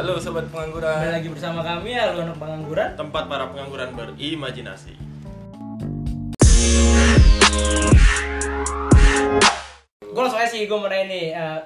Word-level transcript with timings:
Halo 0.00 0.16
sobat 0.16 0.48
Kembali 0.48 0.72
pengangguran. 0.72 1.12
lagi 1.12 1.28
bersama 1.28 1.60
kami 1.60 1.92
ya 1.92 2.16
lu 2.16 2.24
anak 2.24 2.40
pengangguran. 2.40 2.88
tempat 2.96 3.28
para 3.28 3.52
pengangguran 3.52 3.92
berimajinasi. 3.92 4.96
Gue 10.00 10.22
langsung 10.24 10.40
aja 10.40 10.48
sih 10.48 10.64
gue 10.64 10.72
mau 10.72 10.88
nanya 10.88 11.04
nih. 11.04 11.36
eh, 11.36 11.60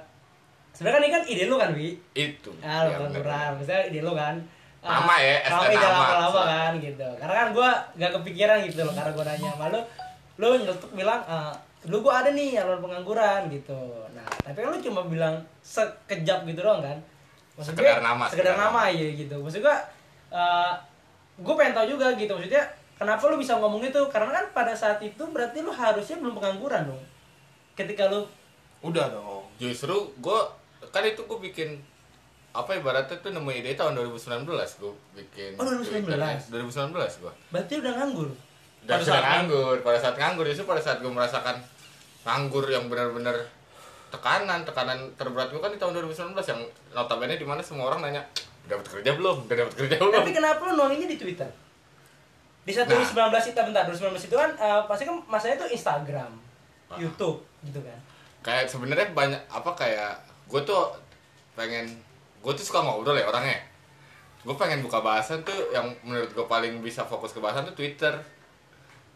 Sebenarnya 0.74 0.98
kan 0.98 1.06
ini 1.06 1.14
kan 1.14 1.22
ide 1.30 1.44
lu 1.46 1.54
kan, 1.54 1.70
Wi? 1.78 1.94
Itu. 2.10 2.50
Ah, 2.58 2.82
Ya, 2.82 2.98
pengangguran. 2.98 3.54
Maksudnya 3.54 3.82
ide 3.86 4.00
lu 4.02 4.12
kan. 4.12 4.34
Ah, 4.82 5.06
Lama 5.06 5.14
ya, 5.16 5.36
Lama 5.46 5.62
ST 5.62 5.70
udah 5.70 5.86
lama. 5.86 6.02
lama-lama 6.18 6.42
kan 6.42 6.72
gitu. 6.82 7.08
Karena 7.14 7.34
kan 7.38 7.48
gue 7.54 7.68
gak 8.02 8.12
kepikiran 8.18 8.56
gitu 8.66 8.82
loh. 8.82 8.90
Karena 8.92 9.14
gue 9.14 9.24
nanya 9.24 9.48
sama 9.54 9.66
lu. 9.70 9.80
Lu 10.34 10.46
nyelutuk 10.58 10.90
bilang, 10.90 11.22
eh, 11.22 11.54
lu 11.86 12.02
gue 12.02 12.10
ada 12.10 12.34
nih 12.34 12.58
alur 12.58 12.82
pengangguran 12.82 13.46
gitu. 13.46 13.78
Nah, 14.10 14.26
tapi 14.42 14.58
kan 14.58 14.74
lu 14.74 14.82
cuma 14.82 15.06
bilang 15.06 15.34
sekejap 15.62 16.42
gitu 16.44 16.58
doang 16.60 16.82
kan. 16.82 16.98
Maksud 17.54 17.72
Sekedar 17.72 17.98
gue, 17.98 18.04
nama, 18.04 18.24
Sekedar 18.26 18.52
sekedar 18.52 18.56
nama 18.60 18.80
aja 18.84 19.06
gitu. 19.06 19.36
Maksud 19.38 19.60
gue, 19.60 19.76
eh, 20.30 20.72
gue 21.36 21.54
pengen 21.54 21.72
tahu 21.72 21.86
juga 21.88 22.06
gitu. 22.12 22.32
Maksudnya, 22.32 22.64
kenapa 22.94 23.22
lu 23.24 23.36
bisa 23.36 23.54
ngomong 23.54 23.80
itu? 23.80 24.00
Karena 24.08 24.30
kan 24.32 24.46
pada 24.52 24.74
saat 24.74 24.98
itu 25.00 25.22
berarti 25.24 25.60
lu 25.60 25.70
harusnya 25.70 26.16
belum 26.16 26.34
pengangguran 26.34 26.86
dong. 26.86 27.02
Ketika 27.72 28.06
lu 28.06 28.26
Udah 28.80 29.08
dong. 29.08 29.46
Justru 29.56 29.92
gue 30.14 30.40
kan 30.90 31.00
itu 31.02 31.20
gue 31.20 31.38
bikin 31.42 31.80
apa 32.52 32.70
ibaratnya 32.70 33.16
tuh 33.16 33.32
nemu 33.32 33.50
ide 33.50 33.74
tahun 33.74 33.96
2019 33.96 34.46
gue 34.78 34.92
bikin. 35.16 35.50
Oh, 35.56 35.64
2019? 35.64 36.06
Twitter, 36.06 36.20
2019 36.52 36.92
gue. 37.18 37.32
berarti 37.50 37.72
udah 37.80 37.92
nganggur. 37.94 38.30
Dan 38.84 38.94
Pada 38.94 39.04
saat- 39.08 39.24
nganggur, 39.24 39.76
pada 39.80 39.98
saat 39.98 40.14
nganggur 40.14 40.44
justru 40.44 40.62
pada 40.64 40.78
saat 40.78 41.00
gue 41.00 41.08
merasakan 41.08 41.56
nganggur 42.22 42.68
yang 42.68 42.86
benar-benar 42.86 43.34
tekanan, 44.14 44.62
tekanan 44.62 44.98
terberat 45.14 45.48
gue 45.48 45.58
kan 45.58 45.68
di 45.68 45.76
tahun 45.76 45.92
2019 45.98 46.30
yang 46.36 46.60
notabene 46.92 47.34
di 47.34 47.42
mana 47.42 47.58
semua 47.58 47.88
orang 47.88 48.00
nanya 48.00 48.22
udah 48.62 48.70
dapat 48.72 48.86
kerja 48.88 49.10
belum, 49.12 49.36
udah 49.44 49.56
dapat 49.58 49.74
kerja 49.76 49.96
belum. 49.98 50.14
Tapi 50.14 50.30
kenapa 50.32 50.60
lu 50.62 50.74
nolingnya 50.76 51.08
di 51.08 51.18
Twitter? 51.18 51.50
Di 52.62 52.72
saat 52.72 52.86
Nah. 52.86 52.96
2019 52.96 53.50
itu 53.50 53.60
bentar, 53.60 53.82
2019 53.84 54.24
itu 54.24 54.34
kan 54.34 54.50
eh, 54.54 54.82
pasti 54.84 55.02
kan 55.02 55.16
masanya 55.26 55.56
tuh 55.58 55.68
Instagram, 55.68 56.30
Ah. 56.86 56.96
YouTube 56.96 57.40
gitu 57.62 57.80
kan. 57.80 57.98
kayak 58.40 58.64
sebenarnya 58.64 59.08
banyak 59.10 59.40
apa 59.48 59.72
kayak 59.72 60.14
gue 60.46 60.60
tuh 60.62 60.92
pengen 61.52 61.88
gue 62.38 62.52
tuh 62.52 62.60
suka 62.62 62.78
ngobrol 62.78 63.16
ya 63.16 63.24
orangnya 63.24 63.56
gue 64.40 64.52
pengen 64.54 64.80
buka 64.80 65.00
bahasan 65.00 65.40
tuh 65.40 65.72
yang 65.72 65.88
menurut 66.00 66.28
gue 66.28 66.44
paling 66.44 66.76
bisa 66.78 67.00
fokus 67.02 67.32
ke 67.32 67.40
bahasan 67.40 67.64
tuh 67.64 67.72
Twitter 67.74 68.12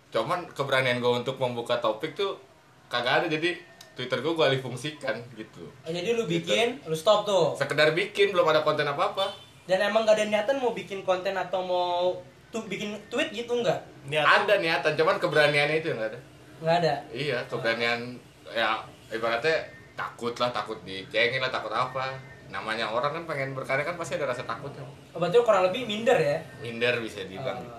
cuman 0.08 0.48
keberanian 0.48 0.96
gue 0.98 1.12
untuk 1.14 1.36
membuka 1.36 1.76
topik 1.76 2.16
tuh 2.16 2.40
kagak 2.88 3.20
ada 3.20 3.26
jadi 3.28 3.52
Twitter 3.98 4.14
gue 4.16 4.30
gue 4.30 4.44
alih 4.44 4.62
fungsikan 4.62 5.18
gitu 5.34 5.66
Oh, 5.82 5.90
jadi 5.90 6.14
lu 6.14 6.22
bikin, 6.24 6.78
lu 6.80 6.94
stop 6.94 7.26
tuh. 7.26 7.50
sekedar 7.52 7.90
bikin 7.90 8.30
belum 8.30 8.46
ada 8.46 8.62
konten 8.62 8.86
apa 8.86 9.10
apa 9.10 9.26
Dan 9.66 9.82
emang 9.84 10.06
gak 10.06 10.14
ada 10.14 10.24
niatan 10.24 10.56
mau 10.56 10.70
bikin 10.70 11.02
konten 11.02 11.34
atau 11.34 11.60
mau 11.60 12.14
tuh 12.48 12.62
bikin 12.64 12.94
tweet 13.08 13.34
gitu 13.34 13.52
enggak? 13.52 13.82
Niat 14.06 14.22
ada 14.24 14.54
niatan 14.56 14.94
cuman 14.94 15.18
keberaniannya 15.18 15.76
itu 15.76 15.90
nggak 15.90 16.08
ada 16.08 16.20
Enggak 16.58 16.76
ada. 16.80 16.94
iya 17.10 17.38
keberanian 17.44 18.14
ya 18.48 18.78
ibaratnya 19.08 19.66
takut 19.92 20.32
lah 20.34 20.48
takut 20.48 20.78
dicengin 20.82 21.38
lah 21.38 21.50
takut 21.50 21.68
apa 21.68 22.14
namanya 22.48 22.86
orang 22.86 23.12
kan 23.12 23.24
pengen 23.26 23.52
berkarya 23.52 23.82
kan 23.82 23.94
pasti 23.94 24.14
ada 24.14 24.24
rasa 24.26 24.40
takutnya 24.42 24.80
Oh, 25.10 25.18
berarti 25.18 25.36
kurang 25.38 25.66
lebih 25.66 25.84
minder 25.84 26.14
ya. 26.14 26.38
minder 26.58 26.96
bisa 26.98 27.20
dibilang 27.22 27.58
Eh, 27.58 27.76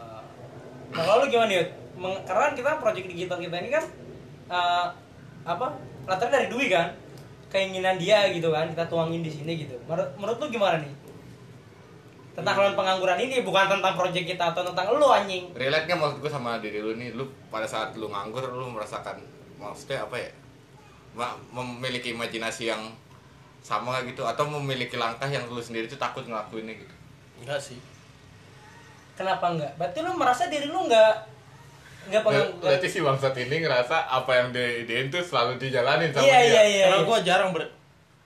Nah, 0.90 1.06
kalau 1.06 1.22
lu 1.22 1.28
gimana, 1.28 1.53
Yud? 1.53 1.70
Meng- 1.95 2.22
karena 2.23 2.42
kan 2.44 2.53
kita 2.53 2.70
proyek 2.78 3.06
digital 3.08 3.38
kita 3.38 3.56
ini 3.58 3.70
kan 3.70 3.84
eh, 4.47 4.86
apa? 5.44 5.67
Latarnya 6.09 6.41
dari 6.41 6.47
Dwi 6.49 6.65
kan? 6.73 6.89
Keinginan 7.53 8.02
dia 8.02 8.25
gitu 8.33 8.49
kan, 8.49 8.65
kita 8.69 8.85
tuangin 8.89 9.21
di 9.21 9.29
sini 9.29 9.65
gitu. 9.65 9.77
Menurut, 9.85 10.09
menurut 10.17 10.38
lu 10.41 10.47
gimana 10.49 10.81
nih? 10.81 10.93
Tentang 12.33 12.55
lawan 12.55 12.73
pengangguran 12.77 13.19
ini 13.21 13.45
bukan 13.45 13.67
tentang 13.69 13.93
proyek 13.93 14.25
kita 14.25 14.53
atau 14.53 14.63
tentang 14.63 14.95
lu 14.95 15.06
anjing. 15.11 15.51
relate 15.53 15.85
nya 15.91 15.97
maksud 16.00 16.23
gue 16.23 16.31
sama 16.31 16.57
diri 16.63 16.79
lu 16.79 16.95
nih 16.95 17.11
lu 17.11 17.28
pada 17.51 17.67
saat 17.67 17.91
lu 18.00 18.07
nganggur 18.07 18.47
lu 18.56 18.72
merasakan 18.72 19.19
maksudnya 19.59 20.07
apa 20.07 20.16
ya 20.16 20.31
memiliki 21.51 22.16
imajinasi 22.16 22.72
yang 22.72 22.79
sama 23.59 24.00
gitu 24.07 24.23
atau 24.23 24.47
memiliki 24.47 24.95
langkah 24.95 25.28
yang 25.28 25.44
lu 25.51 25.59
sendiri 25.59 25.91
tuh 25.91 26.00
takut 26.00 26.23
ngelakuinnya 26.23 26.79
gitu 26.79 26.95
Enggak 27.44 27.59
sih. 27.59 27.79
Kenapa 29.16 29.51
enggak? 29.51 29.75
Berarti 29.79 30.00
lu 30.03 30.11
merasa 30.16 30.47
diri 30.47 30.67
lu 30.67 30.88
enggak 30.88 31.28
enggak 32.07 32.21
pengangguran. 32.23 32.61
berarti 32.63 32.87
si 32.87 32.99
bangsat 32.99 33.35
ini 33.35 33.55
ngerasa 33.59 33.95
apa 34.05 34.31
yang 34.31 34.47
dia 34.49 34.67
idein 34.79 35.07
tuh 35.07 35.19
selalu 35.19 35.57
dijalanin 35.57 36.09
sama 36.09 36.23
Iya 36.23 36.39
dia 36.39 36.45
iya 36.45 36.63
iya. 36.63 36.85
Karena 36.87 36.97
iya. 36.97 37.07
gue 37.07 37.17
jarang 37.25 37.49
ber, 37.51 37.63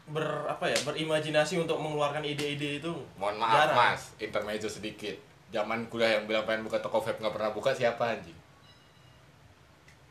ber 0.08 0.26
apa 0.46 0.66
ya 0.68 0.78
berimajinasi 0.84 1.54
untuk 1.58 1.78
mengeluarkan 1.78 2.22
ide-ide 2.22 2.78
itu. 2.78 2.94
mohon 3.16 3.36
maaf 3.36 3.66
Jarang. 3.66 3.76
mas 3.76 4.02
intermezzo 4.18 4.68
sedikit 4.68 5.16
zaman 5.50 5.86
kuliah 5.88 6.18
yang 6.18 6.26
bilang 6.26 6.44
pengen 6.44 6.64
buka 6.64 6.78
toko 6.78 6.98
vape 6.98 7.18
nggak 7.18 7.32
pernah 7.32 7.52
buka 7.52 7.72
siapa 7.72 8.14
anjing 8.14 8.36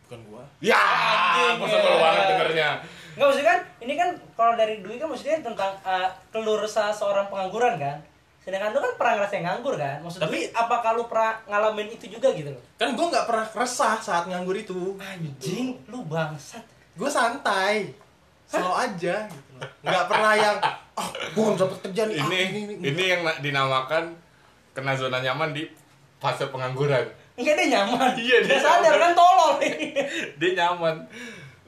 Bukan 0.04 0.20
gua. 0.28 0.44
ya 0.60 0.76
Anjing, 0.76 1.56
masa 1.58 1.76
ya. 1.78 1.96
banget 1.96 2.24
dengernya 2.28 2.68
Enggak 3.12 3.26
maksudnya 3.28 3.48
kan 3.48 3.60
ini 3.80 3.94
kan 3.94 4.08
kalau 4.32 4.52
dari 4.54 4.74
Dwi 4.80 4.96
kan 4.96 5.08
maksudnya 5.08 5.36
tentang 5.40 5.72
uh, 5.82 6.08
keluh 6.28 6.56
resah 6.56 6.88
seorang 6.88 7.28
pengangguran 7.28 7.76
kan. 7.76 7.96
Sedangkan 8.42 8.74
lu 8.74 8.78
kan 8.78 8.92
pernah 8.96 9.12
ngerasain 9.16 9.42
nganggur 9.42 9.74
kan? 9.76 10.02
Maksud 10.02 10.18
Dwi, 10.18 10.26
Tapi- 10.26 10.48
apakah 10.52 10.90
lu 10.92 11.06
pernah 11.06 11.38
ngalamin 11.46 11.88
itu 11.88 12.10
juga 12.10 12.28
gitu 12.30 12.50
loh? 12.50 12.62
Kan 12.74 12.92
gue 12.92 13.06
nggak 13.06 13.24
pernah 13.24 13.46
resah 13.46 13.96
saat 13.96 14.26
nganggur 14.26 14.54
itu. 14.54 14.98
Anjing, 14.98 15.78
lu 15.86 16.02
bangsat. 16.04 16.62
Gue 16.92 17.06
santai. 17.06 17.94
Slow 18.44 18.74
aja 18.74 19.24
gitu 19.24 19.50
loh. 19.54 19.64
Nggak 19.80 20.04
pernah 20.06 20.32
yang 20.34 20.56
ah 20.92 21.08
gue 21.08 21.40
harus 21.40 21.56
dapet 21.56 21.78
kerjaan 21.82 22.08
nih. 22.10 22.18
ah, 22.18 22.28
ini 22.28 22.60
ini 22.84 23.04
yang 23.08 23.22
na- 23.22 23.38
dinamakan 23.38 24.12
kena 24.72 24.92
zona 24.92 25.18
nyaman 25.18 25.52
di 25.52 25.64
fase 26.18 26.44
pengangguran 26.46 27.08
Enggak 27.32 27.56
dia 27.56 27.68
nyaman. 27.72 28.12
Iya, 28.12 28.44
dia 28.44 28.48
dia 28.50 28.60
sadar 28.60 28.92
kan 28.92 29.12
tolol. 29.14 29.56
dia 30.40 30.50
nyaman 30.52 31.00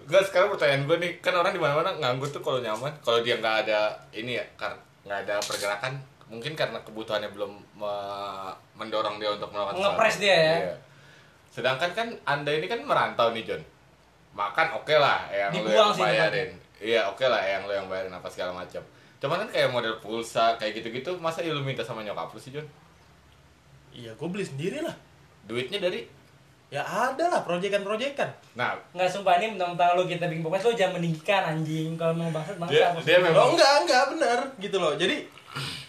Gak 0.04 0.28
sekarang 0.28 0.52
pertanyaan 0.52 0.84
gue 0.84 0.96
nih 0.98 1.12
kan 1.18 1.32
orang 1.32 1.50
di 1.50 1.58
mana 1.58 1.72
mana 1.74 1.90
nganggur 1.96 2.28
tuh 2.28 2.44
kalau 2.44 2.60
nyaman 2.60 2.92
kalau 3.00 3.24
dia 3.24 3.40
nggak 3.40 3.64
ada 3.64 3.88
ini 4.12 4.36
ya 4.36 4.44
karena 4.54 4.76
nggak 5.00 5.18
ada 5.24 5.34
pergerakan 5.40 5.96
mungkin 6.34 6.52
karena 6.52 6.78
kebutuhannya 6.80 7.30
belum 7.30 7.50
me- 7.74 8.54
mendorong 8.74 9.16
dia 9.16 9.30
untuk 9.30 9.48
melakukan 9.48 9.78
Ngepres 9.78 10.16
dia 10.18 10.34
ya. 10.34 10.54
Iya. 10.60 10.74
sedangkan 11.48 11.90
kan 11.90 12.08
anda 12.24 12.50
ini 12.50 12.66
kan 12.66 12.82
merantau 12.82 13.30
nih 13.30 13.44
John 13.44 13.62
makan 14.32 14.74
oke 14.74 14.90
lah 14.92 15.30
yang 15.30 15.54
lo 15.54 15.70
yang 15.70 15.90
sih 15.90 16.02
bayarin 16.02 16.50
iya 16.76 17.06
oke 17.06 17.22
lah 17.22 17.38
yang 17.38 17.62
lo 17.62 17.72
yang 17.72 17.86
bayarin 17.86 18.10
apa 18.10 18.26
segala 18.26 18.50
macam 18.52 18.82
cuman 19.16 19.40
kan 19.40 19.48
kayak 19.48 19.70
model 19.70 19.94
pulsa 19.96 20.58
kayak 20.58 20.74
gitu-gitu 20.76 21.14
masa 21.16 21.40
ya 21.40 21.50
lu 21.50 21.62
minta 21.62 21.80
sama 21.80 22.02
nyokap 22.02 22.28
lu 22.28 22.38
sih 22.38 22.50
John 22.50 22.66
Iya 23.90 24.10
gue 24.12 24.26
beli 24.26 24.42
sendiri 24.42 24.82
lah. 24.82 24.90
duitnya 25.44 25.78
dari 25.78 26.02
Ya 26.74 26.82
ada 26.82 27.24
lah 27.28 27.40
proyekan-proyekan. 27.40 28.26
nah 28.52 28.74
Enggak 28.90 29.06
sumpah 29.08 29.38
ini 29.38 29.54
mentang-mentang 29.54 29.94
lu 29.94 30.04
kita 30.04 30.26
bikin 30.26 30.42
podcast 30.42 30.66
lu 30.66 30.74
jangan 30.74 30.98
meninggikan 30.98 31.42
anjing. 31.46 31.94
Kalau 31.94 32.10
mau 32.12 32.26
bangsat 32.28 32.58
Dia- 32.66 32.90
bangsat. 32.90 33.06
dia 33.06 33.18
memang- 33.22 33.38
Oh 33.38 33.48
enggak, 33.54 33.72
enggak 33.80 34.04
bener 34.10 34.38
gitu 34.58 34.76
loh. 34.76 34.92
Jadi 34.92 35.16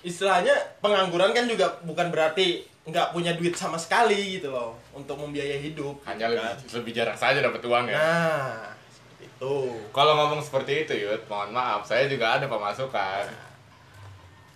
istilahnya 0.01 0.53
pengangguran 0.77 1.33
kan 1.33 1.45
juga 1.45 1.65
bukan 1.81 2.07
berarti 2.07 2.61
nggak 2.85 3.11
punya 3.11 3.33
duit 3.33 3.57
sama 3.57 3.73
sekali 3.75 4.37
gitu 4.37 4.53
loh 4.53 4.77
untuk 4.93 5.17
membiayai 5.17 5.57
hidup. 5.59 6.05
hanya 6.05 6.29
gitu 6.29 6.37
lebih, 6.37 6.45
kan. 6.45 6.55
lebih 6.77 6.91
jarang 6.93 7.17
saja 7.17 7.41
dapat 7.41 7.57
uang 7.59 7.85
ya 7.87 7.97
Nah, 7.97 8.53
seperti 8.87 9.23
itu. 9.25 9.55
Kalau 9.89 10.13
ngomong 10.13 10.37
seperti 10.39 10.85
itu, 10.85 10.93
Yud, 11.01 11.25
mohon 11.25 11.49
maaf, 11.49 11.81
saya 11.81 12.05
juga 12.05 12.37
ada 12.37 12.45
pemasukan. 12.45 13.25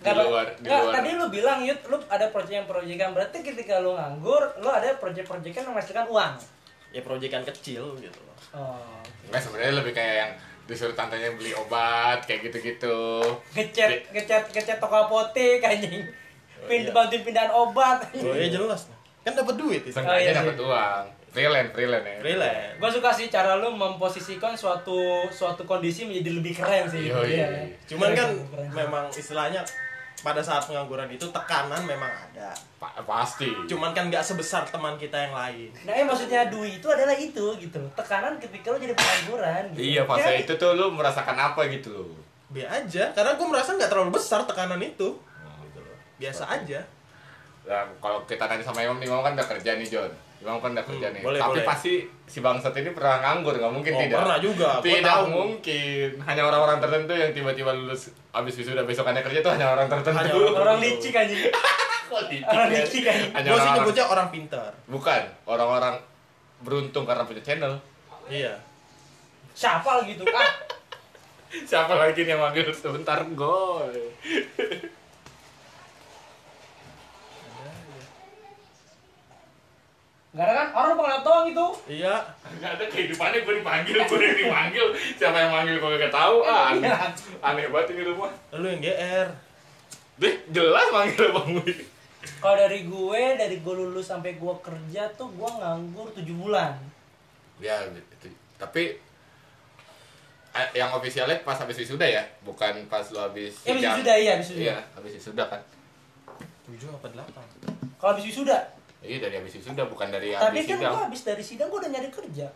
Di 0.00 0.08
Nggak, 0.08 0.24
luar, 0.32 0.46
di 0.56 0.64
nggak, 0.64 0.80
luar. 0.80 0.94
tadi 0.96 1.08
lu 1.12 1.26
bilang 1.28 1.60
Yud, 1.60 1.80
lu 1.92 1.96
ada 2.08 2.26
proyek-proyekan 2.32 3.12
berarti 3.12 3.44
ketika 3.44 3.84
lu 3.84 3.92
nganggur, 3.92 4.48
lu 4.64 4.68
ada 4.72 4.96
proyek-proyekan 4.96 5.60
yang 5.60 5.76
menghasilkan 5.76 6.08
uang. 6.08 6.34
Ya 6.88 7.04
proyekan 7.04 7.44
kecil 7.44 7.84
gitu 8.00 8.18
loh. 8.24 8.36
Oh. 8.56 8.80
Enggak, 9.28 9.44
sebenarnya 9.44 9.76
lebih 9.76 9.92
kayak 9.92 10.14
yang 10.16 10.32
disuruh 10.64 10.96
tantenya 10.96 11.36
beli 11.36 11.52
obat, 11.52 12.24
kayak 12.24 12.48
gitu-gitu. 12.48 13.20
Ngechat, 13.52 14.08
ngechat, 14.16 14.48
ngechat 14.48 14.80
toko 14.80 15.04
apotek 15.04 15.60
anjing. 15.60 16.08
Pind, 16.64 16.88
iya. 16.88 16.92
bantuin 16.96 17.20
pindahan 17.20 17.52
obat. 17.52 18.00
Oh 18.24 18.32
ya 18.32 18.48
jelas. 18.48 18.88
Kan 19.20 19.36
dapat 19.36 19.52
duit 19.60 19.84
itu. 19.84 19.92
Iya 20.00 20.32
sih. 20.32 20.36
dapat 20.40 20.56
uang. 20.56 21.04
Freelance, 21.30 21.70
freelance 21.76 22.06
ya. 22.08 22.18
Freelance. 22.24 22.72
Gue 22.80 22.90
suka 22.90 23.10
sih 23.14 23.26
cara 23.30 23.54
lu 23.60 23.70
memposisikan 23.70 24.56
suatu 24.56 25.28
suatu 25.30 25.62
kondisi 25.62 26.08
menjadi 26.08 26.40
lebih 26.40 26.52
keren 26.58 26.88
sih. 26.90 27.06
Yoi. 27.06 27.38
Iya. 27.38 27.46
Cuman 27.86 28.10
kan 28.16 28.28
keren. 28.34 28.68
memang 28.74 29.04
istilahnya 29.14 29.62
pada 30.20 30.40
saat 30.44 30.62
pengangguran 30.68 31.08
itu 31.08 31.24
tekanan 31.32 31.80
memang 31.84 32.08
ada. 32.08 32.52
Pa- 32.76 32.92
pasti. 33.04 33.48
Cuman 33.68 33.96
kan 33.96 34.12
nggak 34.12 34.20
sebesar 34.20 34.68
teman 34.68 34.96
kita 35.00 35.16
yang 35.16 35.32
lain. 35.32 35.72
Nah, 35.84 35.92
eh, 35.96 36.04
maksudnya 36.04 36.48
Dwi 36.48 36.80
itu 36.80 36.88
adalah 36.88 37.16
itu 37.16 37.44
gitu. 37.56 37.80
Tekanan 37.96 38.36
ketika 38.36 38.72
lu 38.72 38.78
jadi 38.80 38.92
pengangguran 38.92 39.62
gitu. 39.72 39.80
Iya, 39.80 40.02
fase 40.04 40.28
Ya, 40.28 40.32
itu 40.44 40.52
tuh 40.60 40.76
lu 40.76 40.92
merasakan 40.92 41.36
apa 41.36 41.60
gitu 41.72 41.90
loh. 41.92 42.12
B 42.50 42.66
aja, 42.66 43.14
karena 43.14 43.38
gue 43.38 43.46
merasa 43.46 43.78
nggak 43.78 43.90
terlalu 43.90 44.10
besar 44.16 44.42
tekanan 44.44 44.80
itu. 44.82 45.16
Oh. 45.16 45.56
Gitu 45.64 45.80
loh. 45.80 45.96
Biasa 46.20 46.42
aja. 46.50 46.80
Dan 47.64 47.86
kalau 48.02 48.24
kita 48.26 48.44
nanya 48.48 48.64
sama 48.64 48.82
Imam 48.82 48.98
nih, 48.98 49.06
Imam 49.08 49.22
kan 49.22 49.36
udah 49.36 49.48
kerja 49.48 49.78
nih, 49.78 49.86
John. 49.86 50.10
Imam 50.40 50.56
kan 50.56 50.72
udah 50.72 50.82
kerja 50.82 51.06
Hmm, 51.06 51.14
nih. 51.14 51.22
boleh, 51.22 51.36
Tapi 51.38 51.50
boleh. 51.52 51.64
pasti 51.64 51.92
si 52.24 52.38
bangsat 52.40 52.72
ini 52.74 52.90
pernah 52.90 53.20
nganggur, 53.20 53.54
nggak 53.54 53.70
mungkin 53.70 53.92
Oh, 53.92 54.00
tidak. 54.00 54.18
pernah 54.18 54.38
juga, 54.38 54.68
Tidak 54.80 55.04
tahu. 55.04 55.24
mungkin. 55.28 56.08
Hanya 56.18 56.42
orang-orang 56.42 56.78
tertentu 56.80 57.12
yang 57.12 57.30
tiba-tiba 57.30 57.70
lulus 57.70 58.02
abis 58.30 58.54
wisuda 58.56 58.82
besokannya 58.82 59.20
kerja 59.20 59.38
itu 59.38 59.50
hanya 59.50 59.66
orang 59.70 59.86
tertentu. 59.86 60.16
Hanya 60.16 60.32
orang 60.32 60.56
Orang 60.56 60.78
licik 60.80 61.12
anjing. 61.12 61.40
Kok 62.10 62.22
licik 62.26 62.42
Orang 62.42 62.68
licik 62.68 63.02
kan. 63.04 63.18
Hanya 63.34 63.48
Gue 63.48 63.58
sih 63.58 63.70
nyebutnya 63.70 64.04
orang 64.06 64.28
pintar. 64.30 64.70
Bukan, 64.86 65.22
orang-orang 65.44 65.94
beruntung 66.60 67.04
karena 67.04 67.22
punya 67.22 67.42
channel. 67.42 67.72
Iya. 68.26 68.56
Siapa 69.52 70.02
gitu? 70.04 70.24
Ah, 70.26 70.50
Siapa 71.68 71.92
lagi 71.92 72.22
nih 72.22 72.32
yang 72.32 72.40
manggil 72.40 72.64
sebentar 72.70 73.20
gol? 73.34 73.92
Gak 80.30 80.46
ada 80.46 80.52
kan? 80.54 80.68
Orang 80.70 80.94
pengen 80.94 81.20
doang 81.26 81.46
itu. 81.50 81.66
Iya. 81.90 82.14
Gak 82.62 82.70
ada 82.78 82.84
kehidupannya 82.86 83.42
gue 83.42 83.54
dipanggil, 83.58 83.96
gue 83.98 84.18
yang 84.22 84.38
dipanggil. 84.38 84.86
Siapa 85.18 85.36
yang 85.42 85.50
manggil 85.50 85.76
gue 85.82 85.98
gak 86.06 86.14
tahu. 86.14 86.36
Ah, 86.46 86.70
aneh, 86.70 86.86
aneh 87.42 87.66
banget 87.66 87.98
ini 87.98 88.02
rumah. 88.06 88.30
Lu 88.54 88.66
yang 88.70 88.78
GR. 88.78 89.28
Deh, 90.22 90.34
jelas 90.54 90.86
manggil 90.94 91.34
Bang 91.34 91.50
Wih. 91.58 91.82
Kalau 92.20 92.54
dari 92.54 92.86
gue, 92.86 93.22
dari 93.34 93.56
gue 93.58 93.74
lulus 93.74 94.06
sampai 94.06 94.38
gue 94.38 94.54
kerja 94.62 95.10
tuh 95.18 95.34
gue 95.34 95.50
nganggur 95.50 96.14
7 96.14 96.22
bulan. 96.36 96.78
Ya, 97.58 97.80
itu. 97.90 98.28
tapi 98.56 98.96
eh, 100.52 100.68
yang 100.76 100.92
ofisialnya 100.96 101.44
pas 101.44 101.56
habis 101.60 101.76
wisuda 101.76 102.04
ya, 102.08 102.24
bukan 102.44 102.88
pas 102.88 103.04
lu 103.12 103.20
habis 103.20 103.52
Eh, 103.64 103.72
habis 103.72 103.84
wisuda, 103.84 104.12
iya, 104.16 104.30
habis 104.36 104.48
wisuda. 104.52 104.62
Iya, 104.62 104.76
habis 104.96 105.12
wisuda 105.16 105.44
kan. 105.48 105.60
7 106.70 106.86
apa 106.92 107.06
8? 107.08 107.98
Kalau 107.98 108.10
habis 108.14 108.24
wisuda. 108.30 108.79
Iya 109.00 109.16
dari 109.16 109.34
habis 109.40 109.56
wisuda 109.56 109.88
bukan 109.88 110.12
dari 110.12 110.36
Tapi 110.36 110.60
habis 110.60 110.64
kan 110.68 110.76
sidang. 110.76 110.92
gue 110.92 111.02
habis 111.08 111.22
dari 111.24 111.44
sidang 111.44 111.66
gue 111.72 111.78
udah 111.80 111.90
nyari 111.92 112.10
kerja. 112.12 112.46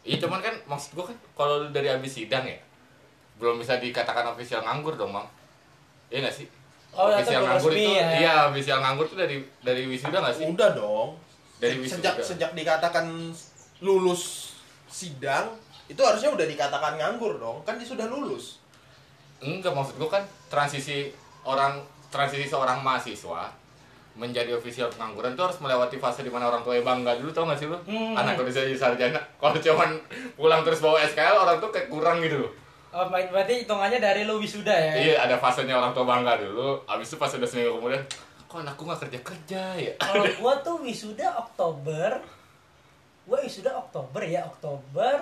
Iya 0.00 0.16
cuman 0.16 0.40
kan 0.40 0.54
maksud 0.64 0.96
gua 0.96 1.04
kan 1.12 1.16
kalau 1.36 1.68
dari 1.68 1.92
habis 1.92 2.12
sidang 2.16 2.48
ya 2.48 2.56
belum 3.40 3.56
bisa 3.60 3.80
dikatakan 3.80 4.28
official 4.32 4.60
nganggur 4.64 5.00
dong, 5.00 5.16
Bang. 5.16 5.24
Iya 6.12 6.28
gak 6.28 6.34
sih? 6.36 6.46
Oh, 6.92 7.08
atau 7.08 7.20
official 7.24 7.42
nganggur 7.48 7.72
resmi 7.72 7.84
itu 7.84 7.92
ya. 7.96 8.08
iya, 8.20 8.34
official 8.52 8.78
nganggur 8.84 9.06
tuh 9.08 9.18
dari 9.20 9.36
dari 9.64 9.82
wisuda 9.88 10.18
gak 10.20 10.36
sih? 10.36 10.44
Udah 10.44 10.70
dong. 10.76 11.08
Dari 11.56 11.76
sejak 11.84 12.20
wisuda. 12.20 12.28
sejak 12.28 12.50
dikatakan 12.52 13.06
lulus 13.80 14.52
sidang 14.88 15.56
itu 15.88 16.00
harusnya 16.04 16.32
udah 16.32 16.44
dikatakan 16.44 17.00
nganggur 17.00 17.40
dong. 17.40 17.64
Kan 17.64 17.80
dia 17.80 17.88
sudah 17.88 18.08
lulus. 18.08 18.60
Enggak 19.40 19.72
maksud 19.72 19.96
gua 19.96 20.20
kan 20.20 20.24
transisi 20.52 21.12
orang 21.48 21.80
transisi 22.12 22.44
seorang 22.44 22.84
mahasiswa 22.84 23.48
menjadi 24.20 24.52
official 24.52 24.92
pengangguran 24.92 25.32
tuh 25.32 25.48
harus 25.48 25.56
melewati 25.64 25.96
fase 25.96 26.20
di 26.20 26.28
mana 26.28 26.52
orang 26.52 26.60
tuanya 26.60 26.84
bangga 26.84 27.16
dulu 27.16 27.32
tau 27.32 27.48
gak 27.48 27.56
sih 27.56 27.64
lu? 27.64 27.78
Hmm. 27.88 28.12
Anak 28.12 28.36
udah 28.36 28.52
jadi 28.52 28.76
sarjana. 28.76 29.16
Kalau 29.40 29.56
cuman 29.56 29.96
pulang 30.36 30.60
terus 30.60 30.84
bawa 30.84 31.00
SKL 31.08 31.40
orang 31.40 31.56
tuh 31.56 31.72
kayak 31.72 31.88
kurang 31.88 32.20
gitu 32.20 32.44
loh. 32.44 32.52
Oh, 32.92 33.08
berarti 33.08 33.64
hitungannya 33.64 33.96
dari 33.96 34.28
lu 34.28 34.36
wisuda 34.36 34.74
ya? 34.76 34.92
Iya 34.98 35.14
ada 35.24 35.40
fasenya 35.40 35.72
orang 35.72 35.96
tua 35.96 36.04
bangga 36.04 36.36
dulu. 36.36 36.84
Abis 36.84 37.08
itu 37.08 37.16
pas 37.16 37.32
udah 37.32 37.48
seminggu 37.48 37.80
kemudian, 37.80 38.04
kok 38.44 38.60
anakku 38.60 38.82
gak 38.84 39.00
kerja 39.08 39.18
kerja 39.24 39.62
ya? 39.80 39.94
Kalau 40.04 40.26
gua 40.36 40.54
tuh 40.60 40.76
wisuda 40.84 41.32
Oktober, 41.40 42.20
gua 43.24 43.38
wisuda 43.40 43.72
Oktober 43.72 44.20
ya 44.28 44.44
Oktober, 44.44 45.16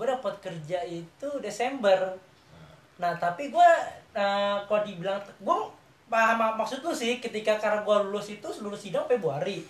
gua 0.00 0.06
dapat 0.16 0.34
kerja 0.40 0.80
itu 0.88 1.28
Desember. 1.44 2.16
Nah 2.96 3.12
tapi 3.20 3.52
gua 3.52 3.68
eh, 4.16 4.56
kalau 4.64 4.82
dibilang 4.86 5.18
gua 5.42 5.68
paham 6.06 6.36
mak- 6.36 6.56
maksud 6.56 6.80
lu 6.80 6.92
sih 6.92 7.16
ketika 7.16 7.56
karena 7.56 7.80
gua 7.80 8.00
lulus 8.00 8.28
itu 8.30 8.48
lulus 8.60 8.80
sidang 8.80 9.04
Februari. 9.04 9.64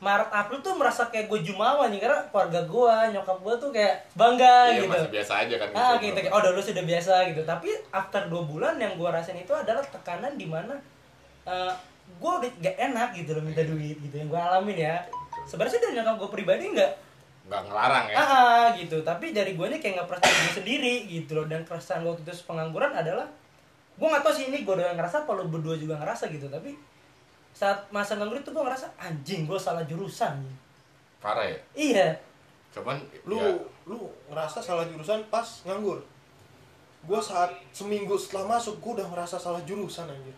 Maret 0.00 0.32
April 0.32 0.64
tuh 0.64 0.72
merasa 0.72 1.04
kayak 1.06 1.28
gue 1.28 1.44
jumawa 1.44 1.84
nih 1.86 2.00
karena 2.00 2.24
keluarga 2.32 2.64
gua, 2.64 3.04
nyokap 3.06 3.36
gua 3.36 3.52
tuh 3.54 3.68
kayak 3.68 4.00
bangga 4.14 4.72
Iya 4.72 4.80
gitu. 4.80 4.88
masih 4.88 5.12
biasa 5.12 5.32
aja 5.44 5.54
kan. 5.60 5.68
Ah 5.76 5.92
gitu. 6.00 6.08
gitu, 6.08 6.18
kayak, 6.24 6.32
oh 6.32 6.40
udah 6.40 6.52
lu 6.56 6.62
sudah 6.64 6.84
biasa 6.88 7.12
gitu. 7.28 7.40
Tapi 7.44 7.68
after 7.90 8.22
dua 8.26 8.42
bulan 8.42 8.80
yang 8.80 8.96
gua 8.96 9.12
rasain 9.12 9.36
itu 9.36 9.52
adalah 9.52 9.84
tekanan 9.84 10.40
di 10.40 10.48
mana 10.48 10.72
eh 11.44 11.72
gua 12.16 12.40
udah 12.40 12.48
gak 12.58 12.76
enak 12.80 13.08
gitu 13.12 13.36
loh 13.36 13.44
minta 13.44 13.60
duit 13.60 14.00
gitu 14.00 14.16
yang 14.16 14.32
gua 14.32 14.40
alamin 14.48 14.78
ya. 14.80 14.96
Sebenarnya 15.44 15.76
dari 15.78 15.92
nyokap 15.94 16.16
gua 16.16 16.30
pribadi 16.30 16.64
nggak 16.72 16.92
Nggak 17.52 17.62
ngelarang 17.68 18.04
ya. 18.08 18.16
ah, 18.16 18.24
ah, 18.24 18.66
gitu. 18.72 18.96
Tapi 19.02 19.36
dari 19.36 19.52
gua 19.52 19.68
ini 19.68 19.76
kayak 19.76 20.00
nggak 20.00 20.08
percaya 20.08 20.32
diri 20.32 20.50
sendiri 20.54 20.94
gitu 21.12 21.36
loh. 21.36 21.44
Dan 21.44 21.60
keresahan 21.60 22.00
waktu 22.02 22.24
itu 22.24 22.32
pengangguran 22.48 22.96
adalah 22.96 23.28
gua 24.00 24.16
nggak 24.16 24.24
tahu 24.24 24.32
sih 24.32 24.44
ini 24.48 24.64
gua 24.64 24.80
doang 24.80 24.96
ngerasa 24.96 25.28
apa 25.28 25.30
lu 25.36 25.52
berdua 25.52 25.76
juga 25.76 26.00
ngerasa 26.00 26.32
gitu. 26.32 26.48
Tapi 26.48 26.72
saat 27.52 27.76
masa 27.92 28.16
nganggur 28.16 28.40
itu 28.40 28.50
gua 28.56 28.64
ngerasa 28.72 28.88
anjing 28.96 29.44
gua 29.44 29.60
salah 29.60 29.84
jurusan. 29.84 30.40
Parah 31.20 31.44
ya. 31.44 31.58
Iya. 31.76 32.08
Cuman 32.72 32.96
Lu 33.28 33.36
ya, 33.36 33.52
lu 33.84 34.08
ngerasa 34.32 34.64
salah 34.64 34.88
jurusan 34.88 35.20
pas 35.28 35.44
nganggur. 35.68 36.00
Gua 37.04 37.20
saat 37.20 37.52
seminggu 37.76 38.16
setelah 38.16 38.56
masuk 38.56 38.80
gua 38.80 39.04
udah 39.04 39.06
ngerasa 39.12 39.36
salah 39.36 39.60
jurusan 39.68 40.08
anjir. 40.08 40.32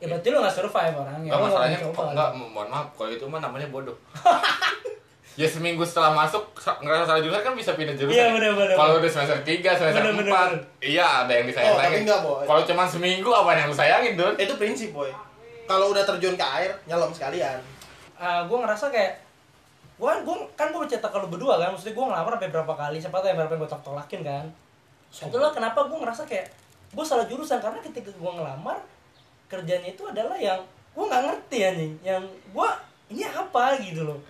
Ya 0.00 0.08
berarti 0.08 0.32
lu 0.32 0.38
nggak 0.40 0.54
survive 0.54 0.94
orangnya. 0.96 1.28
Enggak 1.28 1.36
Lu 1.36 1.44
masalahnya 1.50 1.78
enggak 1.82 2.30
mohon 2.32 2.68
maaf 2.70 2.88
kalau 2.96 3.10
itu 3.12 3.26
mah 3.28 3.42
namanya 3.42 3.68
bodoh. 3.68 3.98
ya 5.40 5.48
seminggu 5.48 5.80
setelah 5.80 6.12
masuk 6.12 6.44
sa- 6.54 6.76
ngerasa 6.76 7.08
salah 7.08 7.20
jurusan 7.20 7.40
kan 7.40 7.54
bisa 7.54 7.72
pindah 7.72 7.96
jurusan. 7.96 8.12
Iya, 8.12 8.28
bener, 8.30 8.52
bener, 8.52 8.74
Kalau 8.74 8.92
bener. 8.94 9.00
udah 9.00 9.10
semester 9.10 9.38
3, 9.40 9.72
semester 9.72 10.02
Bener, 10.02 10.14
bener, 10.14 10.28
4, 10.28 10.36
bener. 10.44 10.60
iya 10.84 11.06
ada 11.18 11.32
yang 11.32 11.46
disayang 11.48 11.72
Oh, 11.72 11.78
tapi 11.78 11.96
enggak, 11.98 12.20
Boy. 12.20 12.44
Kalau 12.44 12.62
cuma 12.62 12.84
seminggu 12.84 13.30
apa 13.30 13.50
yang 13.54 13.66
lu 13.66 13.74
sayangin, 13.74 14.12
Don? 14.14 14.34
Itu 14.36 14.54
prinsip, 14.54 14.92
boy. 14.92 15.08
Kalau 15.64 15.88
udah 15.88 16.04
terjun 16.04 16.34
ke 16.34 16.44
air, 16.44 16.76
nyelam 16.84 17.08
sekalian. 17.08 17.56
uh, 18.14 18.44
gue 18.44 18.58
ngerasa 18.58 18.86
kayak 18.86 19.16
gue 19.96 20.12
gue 20.18 20.36
kan 20.54 20.68
gue 20.68 20.76
bercerita 20.78 21.08
kalau 21.08 21.24
berdua 21.26 21.56
kan 21.56 21.68
maksudnya 21.70 21.92
gue 21.94 22.04
ngelamar 22.06 22.32
sampai 22.34 22.48
berapa 22.50 22.72
kali 22.74 22.96
siapa 22.96 23.16
tahu 23.16 23.28
yang 23.28 23.38
berapa 23.38 23.52
yang 23.52 23.60
gue 23.60 23.70
tolak 23.70 23.84
tolakin 23.86 24.20
kan 24.22 24.44
itulah 25.10 25.50
kenapa 25.50 25.80
gue 25.84 25.98
ngerasa 25.98 26.22
kayak 26.24 26.48
gue 26.90 27.04
salah 27.06 27.24
jurusan 27.24 27.56
karena 27.58 27.80
ketika 27.80 28.08
gue 28.10 28.32
ngelamar 28.34 28.76
kerjanya 29.46 29.88
itu 29.90 30.02
adalah 30.02 30.36
yang 30.36 30.56
gue 30.90 31.00
nggak 31.02 31.22
ngerti 31.22 31.58
anjing 31.62 31.92
yang 32.02 32.22
gue 32.46 32.68
ini 33.08 33.22
apa 33.24 33.76
gitu 33.78 34.02
loh 34.02 34.20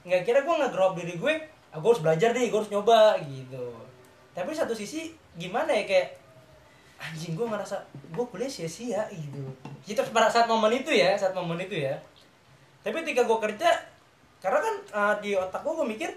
nggak 0.00 0.22
kira 0.24 0.40
gue 0.40 0.54
nggak 0.54 0.72
grow 0.72 0.92
up 0.92 0.94
diri 0.96 1.14
gue 1.20 1.34
ah, 1.70 1.78
gue 1.78 1.90
harus 1.92 2.02
belajar 2.02 2.32
deh 2.32 2.48
gue 2.48 2.58
harus 2.58 2.72
nyoba 2.72 3.20
gitu. 3.24 3.66
Tapi 4.32 4.50
satu 4.56 4.72
sisi 4.72 5.12
gimana 5.36 5.70
ya 5.70 5.84
kayak 5.84 6.08
anjing 7.00 7.36
gue 7.36 7.46
ngerasa 7.46 7.76
gue 7.92 8.24
kuliah 8.32 8.50
sia-sia 8.50 9.04
gitu. 9.12 9.44
Kita 9.84 10.04
pada 10.08 10.32
saat 10.32 10.48
momen 10.48 10.72
itu 10.72 10.92
ya 10.92 11.16
saat 11.16 11.36
momen 11.36 11.60
itu 11.60 11.76
ya. 11.76 11.96
Tapi 12.80 13.04
ketika 13.04 13.28
gue 13.28 13.38
kerja 13.50 13.68
karena 14.40 14.58
kan 14.64 14.74
uh, 14.96 15.14
di 15.20 15.36
otak 15.36 15.60
gue 15.60 15.72
gue 15.76 15.86
mikir 15.96 16.10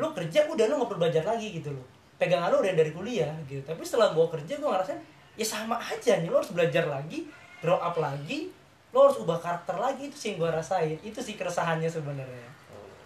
lu 0.00 0.16
kerja 0.16 0.48
udah 0.48 0.64
lu 0.64 0.80
nggak 0.80 0.88
perlu 0.88 1.00
belajar 1.04 1.24
lagi 1.28 1.48
gitu 1.52 1.70
loh. 1.76 1.84
Pegangan 2.16 2.48
lu 2.52 2.64
udah 2.64 2.72
dari 2.72 2.92
kuliah 2.92 3.32
gitu. 3.44 3.60
Tapi 3.60 3.84
setelah 3.84 4.16
gue 4.16 4.26
kerja 4.32 4.56
gue 4.56 4.68
ngerasain 4.68 5.00
ya 5.36 5.44
sama 5.44 5.76
aja 5.76 6.20
nih 6.20 6.28
lo 6.28 6.40
harus 6.40 6.52
belajar 6.52 6.84
lagi 6.88 7.24
grow 7.64 7.80
up 7.80 7.96
lagi 7.96 8.52
lo 8.90 9.06
harus 9.06 9.22
ubah 9.22 9.38
karakter 9.38 9.78
lagi 9.78 10.08
itu 10.08 10.16
sih 10.16 10.28
yang 10.32 10.48
gue 10.48 10.50
rasain. 10.56 10.96
Itu 11.04 11.20
sih 11.20 11.36
keresahannya 11.36 11.88
sebenarnya 11.88 12.59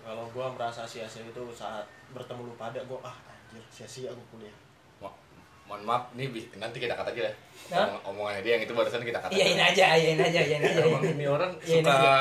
Kalau 0.05 0.29
gua 0.31 0.47
merasa 0.51 0.85
sia-sia 0.85 1.23
itu 1.23 1.43
saat 1.51 1.81
bertemu 2.11 2.45
lu 2.45 2.55
pada 2.55 2.77
gua 2.85 3.01
ah 3.03 3.17
anjir 3.25 3.65
sia-sia 3.69 4.09
gua 4.09 4.27
kuliah. 4.31 4.53
Mo- 4.99 5.17
mohon 5.65 5.81
maaf, 5.83 6.13
nih 6.13 6.29
nanti 6.55 6.77
kita 6.77 6.93
kata 6.93 7.09
aja 7.11 7.25
ya. 7.25 7.33
Hah? 7.73 7.89
Omong- 7.89 8.05
Omongannya 8.13 8.43
dia 8.43 8.53
yang 8.55 8.63
itu 8.63 8.73
barusan 8.73 9.01
kita 9.01 9.17
kata. 9.19 9.33
iyain 9.33 9.57
aja 9.57 9.97
iyain 9.97 10.21
aja 10.21 10.41
iyain 10.43 10.61
aja 10.63 10.81
Emang 10.83 11.01
ini 11.03 11.17
aja. 11.19 11.29
orang 11.31 11.53
Iyain 11.59 11.81
suka 11.81 11.97
aja. 11.97 12.15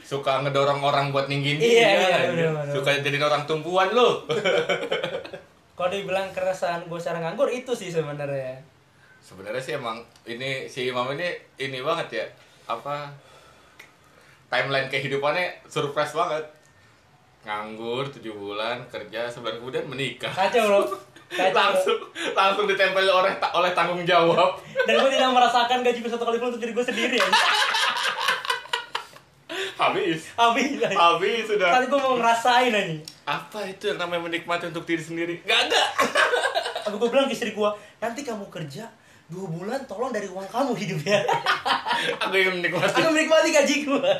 suka 0.00 0.32
ngedorong 0.40 0.80
orang 0.80 1.06
buat 1.10 1.28
ninggin 1.28 1.60
Iya, 1.60 1.68
dia, 1.68 1.88
iya, 2.00 2.18
bener, 2.26 2.48
bener. 2.56 2.72
suka 2.72 2.88
jadiin 2.96 3.20
orang 3.20 3.44
tumpuan 3.44 3.92
lu 3.92 4.24
kalau 5.76 5.90
dibilang 5.90 6.32
keresahan 6.32 6.80
gue 6.82 6.96
secara 6.96 7.20
nganggur 7.20 7.46
itu 7.46 7.70
sih 7.70 7.86
sebenarnya 7.86 8.56
sebenarnya 9.20 9.60
sih 9.60 9.76
emang 9.76 10.00
ini 10.24 10.64
si 10.64 10.88
Imam 10.88 11.04
ini 11.12 11.28
ini 11.56 11.78
banget 11.78 12.08
ya 12.14 12.26
apa 12.66 13.12
timeline 14.48 14.88
kehidupannya 14.88 15.44
surprise 15.66 16.16
banget 16.16 16.44
nganggur 17.48 18.04
tujuh 18.12 18.36
bulan 18.36 18.84
kerja 18.92 19.24
sebulan 19.32 19.56
kemudian 19.56 19.88
menikah. 19.88 20.28
Kacau 20.28 20.68
loh. 20.68 20.84
Kacau. 21.32 21.56
Langsung 21.56 21.98
langsung 22.36 22.64
ditempel 22.68 23.08
oleh 23.08 23.32
ta- 23.40 23.56
oleh 23.56 23.72
tanggung 23.72 24.04
jawab. 24.04 24.60
Dan 24.86 25.00
gue 25.00 25.10
tidak 25.16 25.32
merasakan 25.32 25.80
gaji 25.80 26.04
satu 26.04 26.28
kali 26.28 26.36
pun 26.36 26.52
untuk 26.52 26.60
diri 26.60 26.76
gue 26.76 26.84
sendiri 26.84 27.16
ya. 27.16 27.24
Habis. 29.78 30.34
Habis 30.34 30.82
habis 30.90 31.46
sudah. 31.46 31.70
Kali 31.70 31.86
gue 31.86 32.00
mau 32.02 32.18
ngerasain 32.18 32.74
aja 32.74 32.98
apa 33.28 33.62
itu 33.68 33.86
yang 33.86 33.98
namanya 34.02 34.26
menikmati 34.26 34.66
untuk 34.74 34.82
diri 34.82 34.98
sendiri? 34.98 35.38
Gak 35.46 35.70
ada 35.70 35.82
Tapi 36.82 36.98
gue 36.98 37.08
bilang 37.12 37.30
ke 37.30 37.36
istri 37.36 37.52
gue 37.54 37.70
Nanti 38.02 38.26
kamu 38.26 38.50
kerja 38.50 38.90
Dua 39.28 39.46
bulan 39.46 39.84
tolong 39.86 40.08
dari 40.08 40.24
uang 40.24 40.48
kamu 40.48 40.72
hidupnya. 40.72 41.20
Aku 42.16 42.32
ingin 42.32 42.64
menikmati. 42.64 42.96
Aku 42.96 43.12
menikmati 43.12 43.48
gaji 43.52 43.74
gue 43.84 44.12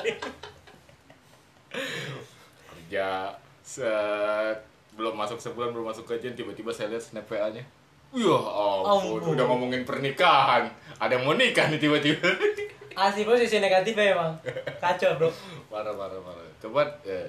kerja 2.89 3.29
set 3.61 4.57
belum 4.97 5.13
masuk 5.13 5.37
sebulan 5.37 5.71
belum 5.71 5.93
masuk 5.93 6.09
gajian 6.09 6.33
tiba-tiba 6.33 6.73
saya 6.73 6.89
lihat 6.89 7.05
snap 7.05 7.29
WA 7.29 7.53
nya 7.53 7.61
Wah, 8.09 8.89
ampun, 8.89 9.21
Ampun. 9.21 9.37
udah 9.37 9.45
ngomongin 9.45 9.85
pernikahan. 9.85 10.65
Ada 10.97 11.21
yang 11.21 11.29
mau 11.29 11.37
nikah 11.37 11.69
nih 11.69 11.77
tiba-tiba. 11.77 12.25
Asli 12.97 13.21
gue 13.21 13.37
sisi 13.37 13.61
negatif 13.61 13.93
ya 13.93 14.17
emang 14.17 14.33
Kacau 14.81 15.13
bro 15.15 15.29
parah, 15.69 15.93
parah, 15.93 16.17
parah. 16.19 16.49
Coba, 16.57 16.89
eh, 17.05 17.29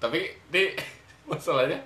tapi 0.00 0.24
di 0.48 0.72
masalahnya 1.28 1.76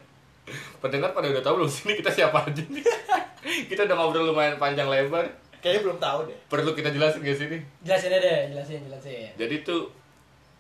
pendengar 0.79 1.11
pada 1.11 1.27
udah 1.27 1.43
tahu 1.43 1.59
belum 1.59 1.69
sini 1.69 1.99
kita 1.99 2.09
siapa 2.09 2.39
aja 2.41 2.63
nih 2.65 2.87
kita 3.69 3.83
udah 3.85 3.97
ngobrol 3.99 4.31
lumayan 4.31 4.55
panjang 4.57 4.87
lebar 4.87 5.27
Kayaknya 5.59 5.81
belum 5.83 5.99
tahu 5.99 6.19
deh. 6.25 6.39
perlu 6.47 6.71
kita 6.73 6.89
jelasin 6.89 7.19
gak 7.21 7.35
sini 7.37 7.59
Jelasin 7.83 8.09
aja 8.09 8.23
deh, 8.23 8.41
jelasin, 8.55 8.79
jelasin. 8.81 9.29
jadi 9.35 9.55
tuh 9.61 9.91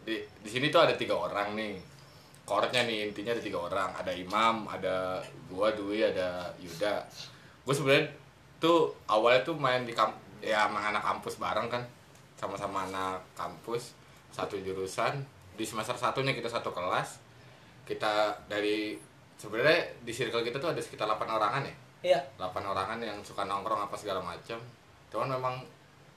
di 0.02 0.18
di 0.42 0.50
sini 0.50 0.68
tuh 0.68 0.82
ada 0.82 0.92
tiga 0.92 1.14
orang 1.14 1.54
nih 1.54 1.78
kornya 2.48 2.88
nih 2.88 3.12
intinya 3.12 3.36
ada 3.36 3.42
tiga 3.44 3.60
orang. 3.60 3.92
Ada 3.92 4.12
Imam 4.16 4.64
ada 4.64 5.20
gua 5.52 5.68
Dwi 5.76 6.00
ada 6.00 6.48
Yuda. 6.56 7.04
Gue 7.68 7.74
sebenarnya 7.76 8.08
tuh 8.56 8.96
awalnya 9.04 9.44
tuh 9.44 9.60
main 9.60 9.84
di 9.84 9.92
kamp 9.92 10.16
ya 10.40 10.64
sama 10.64 10.80
anak 10.88 11.04
kampus 11.04 11.36
bareng 11.36 11.68
kan. 11.68 11.84
Sama-sama 12.40 12.88
anak 12.88 13.20
kampus 13.36 13.92
satu 14.32 14.56
jurusan. 14.56 15.20
Di 15.52 15.68
semester 15.68 16.00
satunya 16.00 16.32
kita 16.32 16.48
satu 16.48 16.72
kelas. 16.72 17.20
Kita 17.84 18.32
dari 18.48 18.96
sebenarnya 19.36 20.00
di 20.00 20.12
circle 20.16 20.40
kita 20.40 20.56
tuh 20.56 20.72
ada 20.72 20.80
sekitar 20.80 21.04
8 21.04 21.28
orangan 21.28 21.62
ya? 21.68 21.76
Iya. 22.16 22.20
8 22.40 22.64
orangan 22.64 22.98
yang 23.04 23.20
suka 23.20 23.44
nongkrong 23.44 23.84
apa 23.84 23.94
segala 23.94 24.24
macam 24.24 24.56
cuman 25.08 25.40
memang 25.40 25.54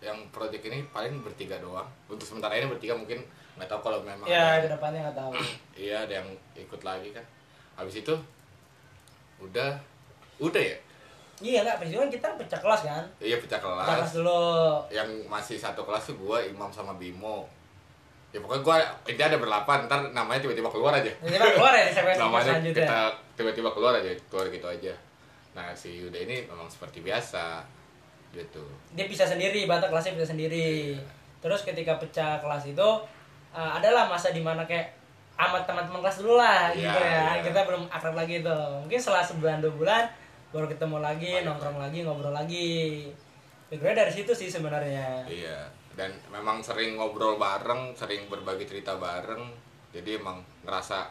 yang 0.01 0.17
project 0.33 0.65
ini 0.65 0.81
paling 0.89 1.21
bertiga 1.21 1.61
doang. 1.61 1.85
Untuk 2.09 2.25
sementara 2.25 2.57
ini 2.57 2.67
bertiga 2.67 2.97
mungkin 2.97 3.21
nggak 3.61 3.69
tahu 3.69 3.81
kalau 3.85 3.99
memang 4.01 4.25
Ya, 4.25 4.57
ada, 4.57 4.65
ke 4.65 4.73
depannya 4.73 4.99
nggak 5.05 5.17
tahu. 5.17 5.31
iya 5.85 5.95
ada 6.01 6.13
yang 6.17 6.27
ikut 6.57 6.81
lagi 6.81 7.13
kan. 7.13 7.21
Habis 7.77 8.01
itu 8.01 8.13
udah 9.39 9.77
udah 10.39 10.61
ya? 10.61 10.77
Iya 11.37 11.61
nggak, 11.61 11.77
pasti 11.77 11.93
kan 11.95 12.09
kita 12.09 12.27
pecah 12.37 12.59
kelas 12.59 12.81
kan. 12.83 13.03
iya 13.17 13.37
pecah 13.37 13.57
Pecah 13.57 13.61
kelas 13.61 13.97
kelas 13.97 14.13
dulu. 14.17 14.41
yang 14.89 15.09
masih 15.25 15.57
satu 15.57 15.81
kelas 15.81 16.09
tuh 16.09 16.17
gua 16.17 16.37
Imam 16.41 16.69
sama 16.69 16.93
Bimo. 16.93 17.45
Ya 18.29 18.37
pokoknya 18.39 18.61
gua 18.61 18.75
intinya 19.03 19.29
ada 19.29 19.39
berlapan. 19.39 19.77
Ntar 19.85 19.99
namanya 20.09 20.39
tiba-tiba 20.39 20.69
keluar 20.69 20.93
aja. 20.93 21.09
Kita 21.09 21.45
keluar 21.51 21.73
ya 21.73 21.83
di 21.85 21.93
namanya 22.21 22.53
kita 22.61 22.99
tiba-tiba 23.33 23.69
keluar 23.69 23.93
aja 23.97 24.09
keluar 24.29 24.49
gitu 24.49 24.65
aja. 24.65 24.93
Nah 25.51 25.73
si 25.73 25.97
Yuda 25.97 26.17
ini 26.21 26.45
memang 26.45 26.69
seperti 26.69 27.01
biasa 27.01 27.65
gitu. 28.31 28.63
Dia 28.95 29.05
bisa 29.05 29.25
sendiri, 29.27 29.67
bata 29.67 29.89
kelasnya 29.89 30.15
bisa 30.15 30.31
sendiri. 30.31 30.95
Terus 31.41 31.65
ketika 31.65 31.97
pecah 31.97 32.37
kelas 32.37 32.69
itu 32.69 32.89
uh, 33.51 33.72
adalah 33.77 34.08
masa 34.08 34.31
di 34.31 34.39
mana 34.39 34.63
kayak 34.65 34.96
amat 35.41 35.63
teman-teman 35.65 36.00
kelas 36.05 36.17
dulu 36.22 36.38
lah 36.38 36.70
Iya, 36.70 36.77
gitu 36.86 37.00
ya. 37.01 37.10
iya. 37.10 37.41
Kita 37.41 37.60
belum 37.65 37.84
akrab 37.89 38.15
lagi 38.15 38.43
itu. 38.43 38.58
Mungkin 38.86 39.00
setelah 39.00 39.24
sebulan 39.25 39.58
dua 39.63 39.74
bulan 39.74 40.03
baru 40.51 40.67
ketemu 40.67 40.98
lagi, 41.00 41.31
nongkrong 41.48 41.79
lagi, 41.79 42.00
ngobrol 42.03 42.36
lagi. 42.36 43.08
Background 43.72 43.98
dari 44.03 44.12
situ 44.12 44.31
sih 44.36 44.51
sebenarnya. 44.51 45.24
Iya, 45.31 45.72
dan 45.96 46.12
memang 46.27 46.60
sering 46.60 47.00
ngobrol 47.00 47.39
bareng, 47.39 47.96
sering 47.96 48.27
berbagi 48.27 48.67
cerita 48.67 49.00
bareng. 49.00 49.48
Jadi 49.96 50.20
emang 50.20 50.43
ngerasa 50.67 51.08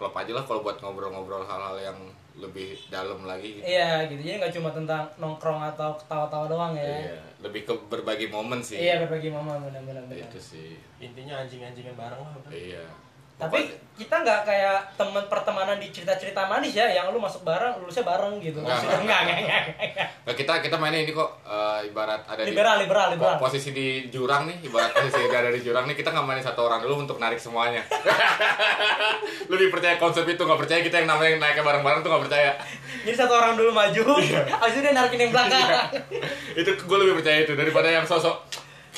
klop 0.00 0.16
aja 0.16 0.32
lah 0.32 0.44
kalau 0.48 0.64
buat 0.64 0.80
ngobrol-ngobrol 0.80 1.44
hal-hal 1.44 1.76
yang 1.80 1.98
lebih 2.38 2.78
dalam 2.86 3.26
lagi 3.26 3.58
gitu. 3.58 3.66
Iya 3.66 4.06
gitu, 4.06 4.22
jadi 4.22 4.38
nggak 4.38 4.54
cuma 4.54 4.70
tentang 4.70 5.10
nongkrong 5.18 5.58
atau 5.74 5.98
ketawa-tawa 5.98 6.46
doang 6.46 6.72
ya. 6.78 6.86
Iya, 6.86 7.18
lebih 7.42 7.66
ke 7.66 7.74
berbagi 7.90 8.30
momen 8.30 8.62
sih. 8.62 8.78
Iya 8.78 9.02
berbagi 9.02 9.34
momen 9.34 9.58
benar-benar. 9.66 10.06
Itu 10.14 10.38
sih. 10.38 10.78
Intinya 11.02 11.42
anjing-anjingan 11.42 11.98
bareng 11.98 12.22
lah. 12.22 12.34
Iya. 12.54 12.86
Tapi 13.38 13.58
kita 13.94 14.14
nggak 14.16 14.42
kayak 14.44 14.94
teman 14.94 15.26
pertemanan 15.26 15.74
di 15.74 15.88
cerita-cerita 15.88 16.46
manis 16.46 16.70
ya, 16.72 16.86
yang 16.88 17.06
lu 17.08 17.18
masuk 17.18 17.42
bareng, 17.42 17.78
lulusnya 17.78 18.02
bareng 18.02 18.38
gitu. 18.38 18.58
Nggak, 18.58 18.78
nggak, 18.80 19.00
enggak, 19.00 19.20
enggak, 19.20 19.38
enggak, 19.38 19.60
enggak. 19.80 20.08
Nah, 20.22 20.34
kita 20.34 20.52
kita 20.58 20.76
mainnya 20.76 21.00
ini 21.00 21.10
kok 21.12 21.30
eh, 21.42 21.86
ibarat 21.86 22.22
ada 22.24 22.42
Liberal, 22.42 22.76
di 22.76 22.82
liberal, 22.82 23.06
liberal. 23.10 23.34
po- 23.36 23.46
posisi 23.46 23.70
di 23.70 23.86
jurang 24.08 24.46
nih, 24.46 24.62
ibarat 24.64 24.90
posisi 24.92 25.18
ada 25.24 25.50
di 25.50 25.60
jurang 25.60 25.86
nih 25.86 25.94
kita 25.94 26.10
nggak 26.10 26.22
mainin 26.24 26.42
satu 26.42 26.60
orang 26.62 26.78
dulu 26.80 26.94
untuk 27.00 27.18
narik 27.18 27.38
semuanya. 27.38 27.82
Lebih 29.52 29.68
percaya 29.70 29.96
konsep 29.96 30.24
itu 30.24 30.38
nggak 30.40 30.58
percaya 30.58 30.80
kita 30.80 30.96
yang 30.96 31.08
namanya 31.08 31.38
naiknya 31.40 31.62
bareng-bareng 31.62 32.00
tuh 32.00 32.10
nggak 32.10 32.24
percaya. 32.24 32.50
Jadi 33.00 33.16
satu 33.16 33.32
orang 33.34 33.54
dulu 33.54 33.70
maju, 33.72 34.02
Iya. 34.20 34.42
habis 34.52 34.74
itu 34.74 34.82
dia 34.82 34.92
narikin 34.92 35.20
yang 35.20 35.32
belakang. 35.32 35.68
itu 36.54 36.70
gue 36.70 36.98
lebih 36.98 37.14
percaya 37.16 37.38
itu 37.40 37.52
daripada 37.54 37.88
yang 37.88 38.02
sosok 38.02 38.46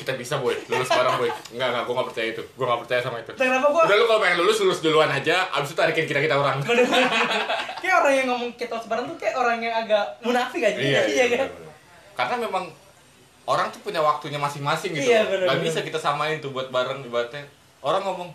kita 0.01 0.17
bisa 0.17 0.41
boy. 0.41 0.57
Lulus 0.65 0.89
bareng 0.89 1.15
boy. 1.21 1.29
Enggak 1.53 1.67
enggak. 1.69 1.83
Gue 1.85 1.93
nggak 1.93 2.07
percaya 2.09 2.27
itu. 2.33 2.43
Gue 2.57 2.65
nggak 2.65 2.81
percaya 2.81 3.01
sama 3.05 3.17
itu. 3.21 3.31
Kenapa 3.37 3.67
gua 3.69 3.81
udah 3.85 3.95
lu 3.95 4.05
kalau 4.09 4.19
pengen 4.25 4.37
lulus 4.41 4.57
lulus 4.65 4.79
duluan 4.81 5.09
aja. 5.13 5.45
Abis 5.53 5.71
itu 5.71 5.77
tarikin 5.77 6.05
kita 6.09 6.19
kita 6.19 6.35
orang. 6.35 6.57
Kayak 7.81 7.95
orang 8.01 8.13
yang 8.13 8.27
ngomong 8.33 8.51
kita 8.57 8.77
bareng 8.85 9.05
tuh 9.13 9.17
kayak 9.21 9.35
orang 9.37 9.57
yang 9.61 9.73
agak 9.73 10.05
munafik 10.25 10.61
aja. 10.61 10.77
Iya, 10.77 11.01
iya, 11.05 11.25
kan? 11.29 11.49
bener-bener. 11.49 11.69
karena 12.11 12.35
memang 12.43 12.63
orang 13.49 13.67
tuh 13.73 13.81
punya 13.81 14.01
waktunya 14.03 14.37
masing-masing 14.37 14.93
gitu. 14.93 15.09
Iya, 15.09 15.25
bener, 15.25 15.49
bener. 15.49 15.65
bisa 15.65 15.81
kita 15.81 15.97
samain 15.97 16.37
tuh 16.37 16.53
buat 16.53 16.69
bareng 16.69 17.01
ibaratnya. 17.05 17.41
Orang 17.81 18.05
ngomong 18.05 18.29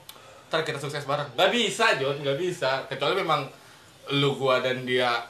ntar 0.51 0.67
kita 0.67 0.79
sukses 0.83 1.07
bareng. 1.07 1.27
Nggak 1.35 1.51
bisa 1.55 1.95
John. 1.99 2.19
Nggak 2.23 2.39
bisa. 2.39 2.83
Kecuali 2.91 3.23
memang 3.23 3.47
lu 4.15 4.35
gua 4.39 4.63
dan 4.63 4.87
dia 4.87 5.23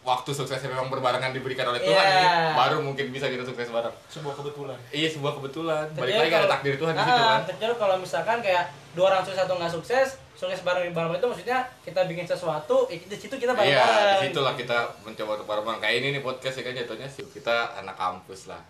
waktu 0.00 0.30
suksesnya 0.30 0.66
memang 0.66 0.88
berbarengan 0.88 1.28
diberikan 1.30 1.66
oleh 1.66 1.76
Tuhan 1.78 1.92
Iya. 1.92 2.16
nih, 2.16 2.28
baru 2.56 2.80
mungkin 2.80 3.12
bisa 3.12 3.26
kita 3.26 3.44
sukses 3.44 3.68
bareng 3.68 3.92
Sebuah 4.08 4.32
kebetulan. 4.34 4.78
iya 4.90 5.04
sebuah 5.06 5.36
kebetulan 5.36 5.84
balik 5.90 6.08
Kecuali 6.10 6.16
lagi 6.16 6.28
ada 6.30 6.38
kalau- 6.38 6.52
takdir 6.54 6.74
Tuhan 6.74 6.92
di 6.92 6.98
Ah, 6.98 7.04
situ 7.06 7.20
kan 7.22 7.40
kecuali 7.46 7.74
kalau 7.76 7.96
misalkan 7.98 8.38
kayak 8.40 8.64
dua 8.90 9.04
orang 9.06 9.22
sukses 9.22 9.40
atau 9.40 9.54
nggak 9.54 9.70
sukses, 9.70 10.08
sukses 10.34 10.60
bareng 10.60 10.90
bareng 10.90 11.12
itu 11.14 11.26
maksudnya 11.26 11.58
kita 11.84 12.00
bikin 12.06 12.24
sesuatu, 12.24 12.88
ya 12.88 12.96
di 12.98 13.14
situ 13.14 13.34
kita 13.34 13.52
bareng 13.52 13.70
Iya, 13.70 13.84
bareng. 13.84 14.16
di 14.16 14.26
situlah 14.26 14.54
kita 14.54 14.78
mencoba 15.00 15.30
untuk 15.36 15.46
bareng 15.46 15.78
Kayak 15.78 15.94
ini 15.96 16.08
nih 16.10 16.22
podcast 16.22 16.56
ya 16.56 16.62
kan 16.62 16.72
jatuhnya 16.74 17.06
sih 17.06 17.24
kita 17.26 17.56
anak 17.76 17.94
kampus 17.94 18.40
lah. 18.46 18.62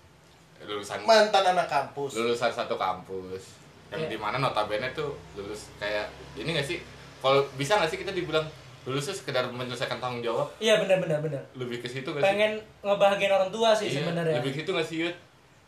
Lulusan 0.61 1.01
Mantan 1.03 1.45
anak 1.49 1.67
kampus. 1.67 2.11
lulusan 2.13 2.51
satu 2.51 2.75
kampus. 2.75 3.57
Yang 3.89 4.03
Iya. 4.03 4.11
di 4.11 4.19
mana 4.19 4.37
notabene 4.37 4.91
tuh 4.91 5.09
lulus 5.33 5.73
kayak 5.77 6.05
ini 6.35 6.53
gak 6.53 6.63
sih? 6.65 6.79
Kalau 7.17 7.41
bisa 7.55 7.75
gak 7.75 7.87
sih 7.87 7.97
kita 7.97 8.11
dibilang 8.11 8.45
lulusnya 8.83 9.13
sekedar 9.13 9.45
menyelesaikan 9.47 9.99
tanggung 9.99 10.21
jawab? 10.21 10.49
Iya 10.57 10.79
benar 10.79 10.97
benar 10.99 11.21
benar. 11.21 11.43
Lebih 11.53 11.81
ke 11.81 11.87
situ 11.87 12.09
gak 12.09 12.19
sih? 12.19 12.25
Pengen 12.25 12.53
ngebahagiain 12.81 13.29
orang 13.31 13.49
tua 13.49 13.71
sih 13.71 13.87
Iya, 13.87 14.01
sebenarnya. 14.03 14.37
Lebih 14.39 14.51
ke 14.51 14.59
situ 14.59 14.71
gak 14.71 14.85
sih 14.85 14.97
Yud? 15.05 15.17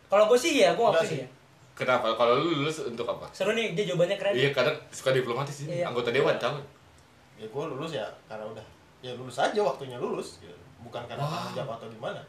Kalau 0.07 0.25
gue 0.27 0.39
sih 0.39 0.53
ya, 0.55 0.73
gue 0.73 0.81
Enggak 0.81 0.97
ngaku 0.99 1.07
sih 1.07 1.13
sih. 1.15 1.21
ya. 1.21 1.29
Kenapa? 1.73 2.07
Kalau 2.13 2.35
lu 2.37 2.49
lulus 2.59 2.77
untuk 2.83 3.05
apa? 3.07 3.25
Seru 3.31 3.53
nih, 3.53 3.73
dia 3.73 3.85
jawabannya 3.87 4.17
keren. 4.17 4.33
Iya 4.33 4.51
kadang 4.51 4.77
suka 4.89 5.11
diplomatis 5.11 5.53
sih. 5.55 5.67
Iya. 5.67 5.89
Anggota 5.89 6.09
dewan 6.09 6.37
calon. 6.37 6.65
Ya 7.37 7.47
gue 7.47 7.65
lulus 7.69 7.93
ya 7.93 8.07
karena 8.27 8.45
udah. 8.45 8.65
Ya 9.01 9.13
lulus 9.13 9.37
aja 9.37 9.57
waktunya 9.59 9.97
lulus. 9.97 10.37
gitu. 10.39 10.53
Bukan 10.81 11.05
karena 11.05 11.21
Wah. 11.21 11.33
tanggung 11.39 11.57
jawab 11.59 11.71
atau 11.77 11.89
gimana. 11.89 12.21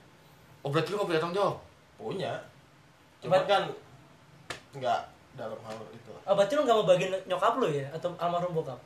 Oh 0.59 0.69
berarti 0.69 0.89
lu 0.89 0.97
gak 0.97 1.07
punya 1.07 1.19
tanggung 1.19 1.37
jawab? 1.37 1.55
Punya. 1.95 2.31
Cuma 3.19 3.35
Cuman- 3.35 3.47
kan 3.47 3.63
nggak 4.73 4.99
dalam 5.33 5.59
hal 5.59 5.75
itu 5.91 6.09
lah. 6.09 6.21
Oh, 6.23 6.33
berarti 6.33 6.53
lu 6.53 6.61
gak 6.61 6.75
mau 6.75 6.85
bagiin 6.85 7.11
nyokap 7.25 7.53
lu 7.57 7.67
ya? 7.67 7.85
Atau 7.89 8.09
almarhum 8.15 8.53
bokap? 8.53 8.79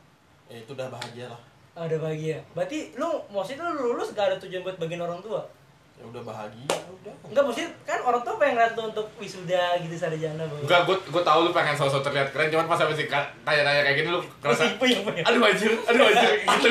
Ya 0.48 0.58
itu 0.58 0.72
udah 0.72 0.88
bahagia 0.88 1.28
lah. 1.28 1.42
Ah, 1.78 1.86
udah 1.86 2.00
bahagia. 2.02 2.42
Berarti 2.52 2.98
lu, 2.98 3.06
maksudnya 3.30 3.70
lu 3.70 3.94
lulus 3.94 4.10
gak 4.12 4.34
ada 4.34 4.38
tujuan 4.42 4.66
buat 4.66 4.82
bagiin 4.82 4.98
orang 4.98 5.22
tua? 5.22 5.46
Ya 5.94 6.06
udah 6.06 6.22
bahagia 6.22 6.66
udah. 6.90 7.14
Enggak, 7.26 7.44
maksudnya 7.44 7.70
kan 7.82 8.02
orang 8.02 8.22
tua 8.22 8.34
pengen 8.36 8.54
ngeliat 8.54 8.74
lu 8.74 8.84
untuk 8.88 9.06
wisuda 9.18 9.78
gitu 9.82 9.94
sarjana. 9.94 10.42
Bang. 10.42 10.62
Enggak, 10.62 10.82
gue 10.86 10.98
gue 11.06 11.22
tahu 11.22 11.40
lu 11.40 11.52
pengen 11.52 11.74
sosok 11.74 12.02
terlihat 12.02 12.30
keren, 12.30 12.50
cuman 12.50 12.66
pas 12.66 12.78
habis 12.78 12.98
tanya-tanya 12.98 13.82
kayak 13.84 13.96
gini 13.96 14.10
lu 14.10 14.22
kerasa 14.40 14.66
Pusing, 14.66 14.74
puyeng, 14.78 15.02
puyeng. 15.02 15.22
aduh 15.22 15.42
anjir, 15.44 15.72
aduh 15.80 16.02
anjir 16.04 16.32
gitu. 16.58 16.68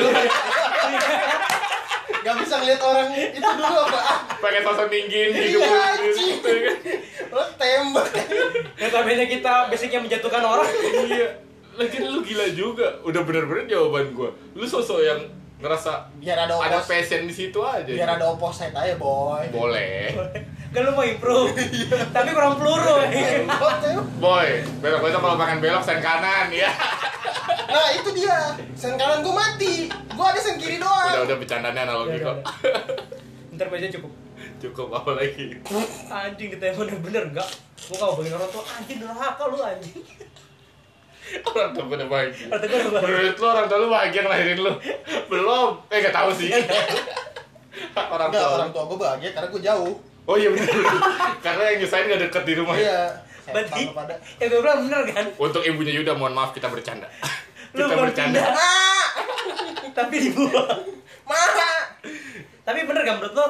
Gak 2.17 2.35
bisa 2.39 2.55
ngeliat 2.59 2.81
orang 2.81 3.07
itu 3.15 3.39
dulu 3.39 3.79
apa? 3.83 3.99
Ah, 4.01 4.17
pengen 4.43 4.63
sosok 4.63 4.87
ninggin 4.87 5.29
Iya, 5.31 5.39
hidup 5.45 5.61
lu 5.61 5.75
anjing. 5.77 6.27
gitu 6.33 6.51
kan. 6.51 6.75
Lo 7.31 7.43
tembak. 7.55 8.07
Notabene 8.77 9.25
kita 9.25 9.53
basicnya 9.67 9.99
menjatuhkan 9.99 10.43
orang. 10.43 10.67
Iya. 11.07 11.46
Lagi 11.77 11.97
lu 12.01 12.19
gila 12.21 12.45
juga. 12.51 12.87
Udah 13.01 13.21
bener-bener 13.21 13.65
jawaban 13.67 14.11
gua. 14.11 14.29
Lu 14.51 14.65
sosok 14.65 14.99
yang 14.99 15.21
ngerasa 15.57 16.05
Biar 16.17 16.37
ada 16.39 16.53
ada 16.53 16.77
opos. 16.77 16.85
passion 16.85 17.23
di 17.23 17.33
situ 17.33 17.57
aja. 17.59 17.85
Biar 17.85 18.09
ada 18.11 18.25
opposite 18.27 18.73
aja 18.73 18.93
boy. 18.95 19.45
Boleh. 19.49 20.13
Kan 20.73 20.81
lu 20.83 20.91
mau 20.91 21.01
improve. 21.01 21.53
Tapi 22.15 22.29
kurang 22.29 22.57
peluru. 22.57 23.01
Tembak, 23.03 23.73
tembak. 23.81 24.05
Boy, 24.17 24.49
belok 24.79 24.99
besok 25.01 25.21
kalau 25.21 25.33
makan 25.35 25.57
belok 25.57 25.81
sen 25.81 25.97
kanan 25.97 26.51
ya. 26.51 26.69
Nah 27.67 27.87
itu 27.89 28.09
dia. 28.11 28.53
Sen 28.73 28.93
kanan 28.95 29.21
gue 29.21 29.33
mati. 29.33 29.75
Gue 29.89 30.25
ada 30.25 30.37
sen 30.37 30.57
kiri 30.57 30.77
Udah 30.77 31.13
doang. 31.13 31.25
udah 31.25 31.37
bercandanya 31.37 31.81
analogi 31.85 32.17
Udah, 32.19 32.25
kok. 32.25 32.37
udah, 32.37 33.55
Ntar 33.55 33.67
aja 33.71 33.89
cukup. 33.91 34.11
Cukup 34.57 34.89
apa 34.91 35.11
lagi? 35.15 35.53
Anjing 36.07 36.49
kita 36.51 36.73
bener-bener 36.73 37.29
enggak. 37.29 37.45
Gua 37.87 37.95
gak 37.95 38.03
mau 38.03 38.15
bagiin 38.15 38.33
orang 38.35 38.49
tua. 38.51 38.63
Anjing 38.67 38.97
durhaka 38.99 39.43
lu 39.47 39.57
anjing. 39.57 39.97
Orang 41.43 41.71
tua 41.71 41.83
gua 41.83 41.97
udah 41.97 42.07
bahagia. 42.07 42.45
Orang 42.47 42.61
tua 42.61 42.67
gua 42.67 42.79
udah 42.79 42.91
bahagia. 42.91 43.07
Menurut 43.07 43.35
lu 43.35 43.45
orang 43.45 43.65
tua 43.65 43.77
lu 43.77 43.87
bahagia 43.87 44.21
ngelahirin 44.21 44.59
lu? 44.59 44.73
Belum. 45.27 45.69
Eh 45.87 45.97
gak 45.99 46.15
tahu 46.15 46.29
sih. 46.31 46.49
orang 48.15 48.29
tua. 48.29 48.47
orang 48.55 48.71
tua 48.71 48.83
gue 48.85 48.97
bahagia 48.97 49.29
karena 49.31 49.47
gue 49.49 49.61
jauh. 49.61 49.93
Oh 50.27 50.35
iya 50.35 50.51
bener. 50.51 50.67
Karena 51.45 51.63
yang 51.71 51.77
nyusahin 51.79 52.05
gak 52.05 52.21
deket 52.21 52.43
di 52.43 52.53
rumah. 52.53 52.75
Iya. 52.75 53.15
Berarti 53.47 53.71
Setan 53.71 53.87
lu 53.87 53.93
pada. 53.95 54.15
ya 54.35 54.45
gue 54.45 54.59
bilang 54.59 54.79
bener 54.83 55.01
kan. 55.07 55.25
Untuk 55.33 55.63
ibunya 55.63 55.93
Yuda 55.95 56.13
mohon 56.13 56.35
maaf 56.35 56.51
kita 56.51 56.67
bercanda. 56.67 57.07
Lu 57.75 57.83
kita 57.83 57.95
bercanda. 57.95 58.39
Ah, 58.43 59.07
Tapi 59.93 60.15
dibuang. 60.19 60.83
mana? 61.23 61.69
Tapi 62.61 62.79
bener 62.83 63.01
gak 63.03 63.17
menurut 63.19 63.33
lu? 63.33 63.45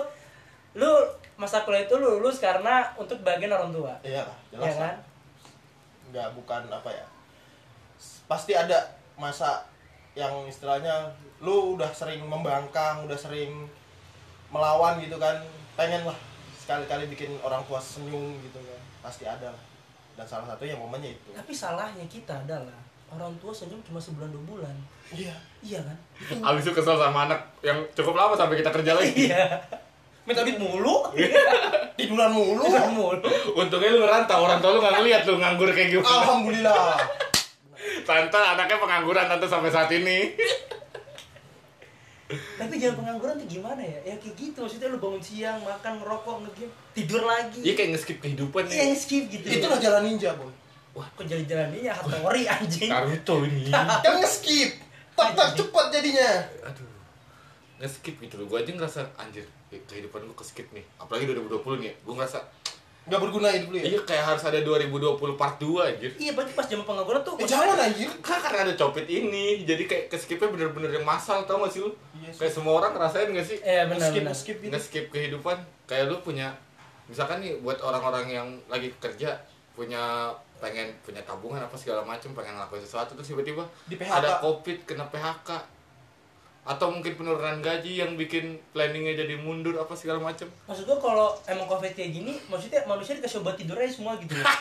Lu 0.78 0.92
masa 1.34 1.62
kuliah 1.62 1.86
itu 1.86 1.94
lu 1.94 2.18
lulus 2.18 2.38
karena 2.38 2.94
untuk 2.94 3.22
bagian 3.22 3.50
orang 3.50 3.70
tua. 3.70 3.94
Iya 4.02 4.22
lah, 4.22 4.38
Ya 4.48 4.58
jelas 4.58 4.76
lah. 4.76 4.82
kan? 4.84 4.96
Enggak 6.08 6.28
bukan 6.34 6.62
apa 6.68 6.90
ya. 6.90 7.06
Pasti 8.28 8.52
ada 8.54 8.78
masa 9.18 9.66
yang 10.18 10.34
istilahnya 10.50 11.14
lu 11.42 11.78
udah 11.78 11.90
sering 11.94 12.26
membangkang 12.26 13.06
udah 13.06 13.14
sering 13.18 13.70
melawan 14.50 14.98
gitu 14.98 15.22
kan 15.22 15.38
pengen 15.78 16.02
lah 16.10 16.18
sekali-kali 16.58 17.06
bikin 17.14 17.38
orang 17.46 17.62
tua 17.70 17.78
senyum 17.78 18.34
gitu 18.42 18.58
kan 18.58 18.82
pasti 19.06 19.30
ada 19.30 19.54
lah 19.54 19.64
dan 20.18 20.26
salah 20.26 20.50
satunya 20.50 20.74
momennya 20.74 21.14
itu 21.14 21.30
Tapi 21.38 21.54
salahnya 21.54 22.02
kita 22.10 22.34
adalah 22.34 22.74
orang 23.14 23.30
tua 23.38 23.54
senyum 23.54 23.78
cuma 23.86 24.02
sebulan 24.02 24.34
dua 24.34 24.44
bulan. 24.50 24.76
iya 25.14 25.38
Iya 25.62 25.80
kan? 25.86 25.98
Abis 26.42 26.66
itu 26.68 26.74
kesel 26.74 26.98
sama 26.98 27.30
anak 27.30 27.40
yang 27.62 27.78
cukup 27.94 28.18
lama 28.18 28.34
sampai 28.34 28.58
kita 28.58 28.74
kerja 28.74 28.98
lagi. 28.98 29.30
Iya. 29.30 29.62
Minta 30.28 30.44
duit 30.44 30.60
mulu. 30.60 31.08
tiduran 31.96 32.36
mulu 32.36 32.68
Minta 32.68 32.90
mulu. 32.92 33.24
Untungnya 33.56 33.96
lu 33.96 34.04
ngerantau, 34.04 34.44
orang 34.44 34.60
tua 34.60 34.76
lu 34.76 34.80
gak 34.84 35.00
ngeliat 35.00 35.22
lu 35.24 35.40
nganggur 35.40 35.70
kayak 35.72 35.88
gimana. 35.96 36.10
alhamdulillah 36.10 36.98
Tante 38.08 38.40
anaknya 38.40 38.80
pengangguran 38.80 39.28
tante 39.28 39.46
sampai 39.46 39.68
saat 39.68 39.92
ini. 39.92 40.32
Tapi 42.28 42.76
jangan 42.76 43.04
pengangguran 43.04 43.40
tuh 43.40 43.48
gimana 43.48 43.80
ya? 43.80 44.00
Ya 44.04 44.16
kayak 44.20 44.36
gitu 44.36 44.58
maksudnya 44.60 44.92
lu 44.92 45.00
bangun 45.00 45.24
siang, 45.24 45.64
makan, 45.64 46.04
ngerokok, 46.04 46.36
ngegame, 46.44 46.72
tidur 46.92 47.24
lagi. 47.24 47.60
Iya 47.64 47.74
kayak 47.76 47.90
nge-skip 47.96 48.18
kehidupan 48.20 48.68
Iya, 48.68 48.84
nih. 48.92 49.00
skip 49.00 49.24
gitu. 49.32 49.46
itulah 49.48 49.80
jalan 49.80 50.02
ninja 50.04 50.36
boy 50.36 50.52
Wah, 50.92 51.08
kok 51.14 51.24
jalan-jalan 51.24 51.72
ini 51.72 51.88
Hattori 51.88 52.44
anjing. 52.44 52.90
Naruto 52.90 53.46
ini. 53.48 53.70
kan 54.04 54.14
nge-skip 54.18 54.72
tak 55.14 55.34
tak 55.34 55.50
cepat 55.56 55.86
jadinya 55.90 56.30
Aduh. 56.68 56.90
Nge-skip 57.80 58.16
gitu 58.18 58.36
loh. 58.42 58.46
Gua 58.50 58.60
aja 58.60 58.72
ngerasa 58.74 59.06
anjir 59.16 59.46
eh, 59.70 59.80
kehidupan 59.86 60.26
gua 60.26 60.36
ke-skip 60.36 60.68
nih. 60.74 60.84
Apalagi 60.98 61.30
2020 61.30 61.80
nih. 61.80 61.88
ya. 61.88 61.94
Gua 62.02 62.14
ngerasa 62.18 62.40
nggak 63.08 63.20
berguna 63.24 63.48
hidup 63.56 63.72
lu 63.72 63.78
ya 63.80 63.86
iya 63.96 64.00
kayak 64.04 64.24
harus 64.36 64.44
ada 64.44 64.60
2020 64.60 65.40
part 65.40 65.56
2 65.56 65.80
anjir. 65.80 66.12
Iya, 66.20 66.36
berarti 66.36 66.52
pas 66.52 66.68
zaman 66.68 66.84
pengangguran 66.84 67.24
tuh 67.24 67.40
eh, 67.40 67.48
jangan 67.48 67.80
anjir 67.80 68.12
Kan 68.20 68.38
karena 68.44 68.68
ada 68.68 68.74
copet 68.76 69.08
ini, 69.08 69.64
jadi 69.64 69.84
kayak 69.88 70.06
ke-skipnya 70.12 70.52
bener-bener 70.52 70.92
yang 70.92 71.08
masal 71.08 71.48
tau 71.48 71.64
gak 71.64 71.72
sih 71.72 71.80
lu? 71.80 71.92
Iya 72.20 72.36
sih. 72.36 72.40
Kayak 72.44 72.54
semua 72.60 72.74
orang 72.84 72.92
ngerasain 72.92 73.32
gak 73.32 73.48
sih? 73.48 73.58
Iya, 73.64 73.84
benar 73.88 74.12
skip 74.12 74.24
benar. 74.28 74.36
skip 74.36 74.58
gitu 74.60 74.72
nge-skip 74.76 75.06
kehidupan 75.08 75.58
kayak 75.88 76.12
lu 76.12 76.20
punya 76.20 76.52
misalkan 77.08 77.40
nih 77.40 77.56
buat 77.64 77.80
orang-orang 77.80 78.28
yang 78.28 78.48
lagi 78.68 78.92
kerja 79.00 79.40
punya 79.72 80.28
pengen 80.60 80.92
punya 81.06 81.24
tabungan 81.24 81.64
apa 81.64 81.78
segala 81.80 82.04
macam 82.04 82.36
pengen 82.36 82.60
ngelakuin 82.60 82.84
sesuatu 82.84 83.16
terus 83.16 83.32
tiba-tiba 83.32 83.64
ada 84.04 84.44
covid 84.44 84.84
kena 84.84 85.08
PHK 85.08 85.77
atau 86.68 86.92
mungkin 86.92 87.16
penurunan 87.16 87.58
gaji 87.58 87.96
yang 87.98 88.14
bikin 88.14 88.60
planningnya 88.70 89.16
jadi 89.16 89.40
mundur 89.40 89.72
apa 89.74 89.96
segala 89.96 90.20
macam 90.20 90.44
Maksud 90.68 90.84
gua 90.84 91.00
kalau 91.00 91.28
emang 91.46 91.64
covid 91.64 91.90
kayak 91.90 92.12
gini, 92.12 92.36
maksudnya 92.46 92.84
manusia 92.84 93.16
dikasih 93.16 93.40
obat 93.40 93.56
tidur 93.56 93.74
aja 93.74 93.88
semua 93.88 94.20
gitu 94.20 94.36
loh. 94.36 94.44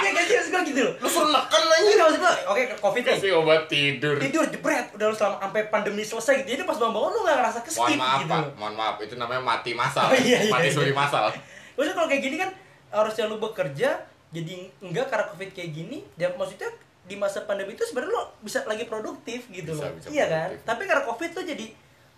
Iya 0.00 0.10
kan 0.10 0.22
sih 0.22 0.34
maksud 0.34 0.50
gua 0.50 0.62
gitu 0.62 0.80
loh. 0.82 0.94
lu 0.96 1.08
suruh 1.08 1.30
neken 1.30 1.60
Iya 1.60 1.74
anjir 1.74 1.96
maksud 1.98 2.20
gua, 2.20 2.32
oke 2.46 2.62
covid 2.78 3.02
nih. 3.02 3.16
kasih 3.16 3.32
obat 3.34 3.62
tidur 3.66 4.14
Tidur 4.16 4.44
jebret 4.46 4.86
udah 4.92 5.06
lu 5.06 5.16
selama 5.16 5.36
sampai 5.40 5.62
pandemi 5.68 6.02
selesai 6.02 6.34
gitu. 6.40 6.48
Jadi 6.50 6.62
pas 6.62 6.76
bangun-bangun 6.76 7.10
lu 7.10 7.20
gak 7.22 7.36
ngerasa 7.36 7.58
mohon 7.58 7.66
keskip 7.66 7.96
maaf 7.96 8.20
gitu. 8.20 8.30
pak 8.30 8.44
mohon 8.54 8.74
maaf 8.74 8.96
itu 8.98 9.14
namanya 9.14 9.40
mati 9.40 9.70
masal 9.72 10.06
Oh, 10.06 10.14
iya, 10.14 10.38
iya, 10.40 10.52
mati 10.52 10.68
iya. 10.68 10.74
suri 10.74 10.92
masal 10.92 11.32
Maksudnya 11.72 11.94
kalau 11.94 12.08
kayak 12.08 12.22
gini 12.22 12.36
kan 12.36 12.50
harusnya 12.90 13.24
lu 13.24 13.36
bekerja 13.38 13.90
jadi 14.30 14.54
enggak 14.78 15.06
karena 15.08 15.24
covid 15.26 15.50
kayak 15.50 15.70
gini 15.72 15.98
dan 16.14 16.36
maksudnya 16.36 16.68
di 17.02 17.14
masa 17.14 17.42
pandemi 17.42 17.72
itu 17.72 17.82
sebenarnya 17.82 18.12
lu 18.12 18.22
bisa 18.40 18.62
lagi 18.64 18.84
produktif 18.84 19.48
gitu 19.48 19.70
Bisa, 19.70 19.84
loh. 19.84 19.92
bisa 19.94 20.06
iya 20.08 20.24
kan? 20.26 20.48
produktif. 20.48 20.66
Tapi 20.66 20.82
karena 20.84 21.02
covid 21.04 21.30
tuh 21.32 21.44
jadi 21.44 21.66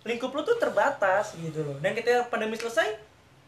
lingkup 0.03 0.31
lu 0.31 0.43
tuh 0.43 0.57
terbatas 0.57 1.35
gitu 1.37 1.61
loh. 1.61 1.77
Dan 1.79 1.93
ketika 1.93 2.27
pandemi 2.27 2.55
selesai 2.55 2.89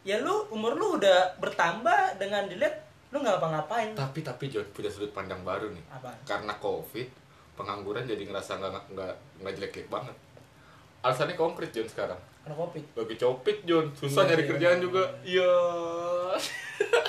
ya 0.03 0.19
lu 0.19 0.47
umur 0.49 0.73
lu 0.73 0.97
udah 0.97 1.35
bertambah 1.37 2.17
dengan 2.17 2.45
dilihat 2.45 2.77
lu 3.09 3.19
nggak 3.19 3.39
apa-ngapain. 3.39 3.95
tapi 3.95 4.21
tapi 4.21 4.45
John 4.47 4.67
punya 4.69 4.87
sudut 4.87 5.09
pandang 5.09 5.41
baru 5.41 5.71
nih 5.71 5.81
Apa? 5.89 6.11
karena 6.25 6.51
covid 6.57 7.07
pengangguran 7.55 8.03
jadi 8.03 8.21
ngerasa 8.21 8.59
nggak 8.59 8.91
nggak 8.91 9.13
nggak 9.39 9.53
jelek-jelek 9.55 9.87
banget 9.87 10.17
alasannya 11.01 11.33
konkret 11.35 11.71
John 11.71 11.87
sekarang 11.87 12.19
Karena 12.43 12.57
covid. 12.59 12.85
lagi 12.93 13.17
copit 13.17 13.57
John 13.63 13.87
susah 13.93 14.21
Iya, 14.21 14.29
nyari 14.29 14.43
iya, 14.43 14.51
kerjaan 14.51 14.77
iya, 14.77 14.83
juga 14.83 15.03
iya 15.23 15.51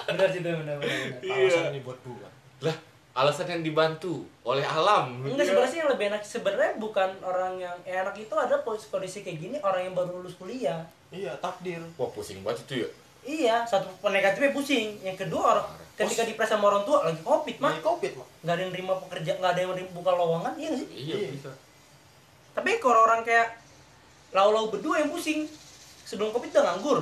Benar 0.08 0.27
sih 0.29 0.39
benar 0.39 0.55
benar. 0.58 0.75
benar. 0.77 1.20
Iya. 1.20 1.34
alasan 1.36 1.65
ini 1.70 1.79
buat 1.81 2.00
gua 2.00 2.29
lah 2.61 2.75
alasan 3.16 3.48
yang 3.48 3.64
dibantu 3.64 4.28
oleh 4.44 4.68
alam. 4.68 5.24
Enggak 5.24 5.48
sebenarnya 5.48 5.72
sih 5.72 5.80
yang 5.80 5.90
lebih 5.96 6.06
enak 6.12 6.22
sebenarnya 6.28 6.75
bukan 6.75 7.10
orang 7.24 7.56
yang 7.56 7.78
enak 7.88 8.12
itu 8.20 8.36
ada 8.36 8.60
posisi, 8.60 8.92
kondisi 8.92 9.24
kayak 9.24 9.40
gini 9.40 9.58
orang 9.64 9.88
yang 9.88 9.96
baru 9.96 10.20
lulus 10.20 10.36
kuliah. 10.36 10.84
Iya 11.16 11.32
takdir. 11.40 11.80
Wah 11.96 12.12
pusing 12.12 12.44
banget 12.44 12.68
itu 12.68 12.74
ya. 12.84 12.90
Iya 13.24 13.56
satu 13.64 13.88
negatifnya 14.04 14.51
pusing. 14.51 15.00
Yang 15.00 15.25
kedua 15.25 15.56
orang 15.56 15.68
ketika 15.96 16.28
dipres 16.28 16.51
sama 16.51 16.68
orang 16.68 16.84
tua 16.84 17.08
lagi 17.08 17.24
covid 17.24 17.56
mah 17.64 17.72
covid 17.80 18.20
mah 18.20 18.28
nggak 18.44 18.54
ada 18.60 18.62
yang 18.68 18.74
terima 18.75 18.94
pekerja 19.00 19.32
nggak 19.40 19.51
ada 19.56 19.60
yang 19.64 19.72
buka 19.96 20.12
lowongan 20.12 20.54
iya 20.60 20.72
sih? 20.75 20.88
Iya, 20.92 21.16
iya, 21.16 21.30
bisa. 21.32 21.51
Tapi 22.51 22.84
kalau 22.84 23.08
orang 23.08 23.24
kayak 23.24 23.64
lau-lau 24.36 24.68
berdua 24.68 25.00
yang 25.00 25.08
pusing 25.08 25.48
sebelum 26.04 26.36
covid 26.36 26.51
udah 26.51 26.64
nganggur. 26.68 27.00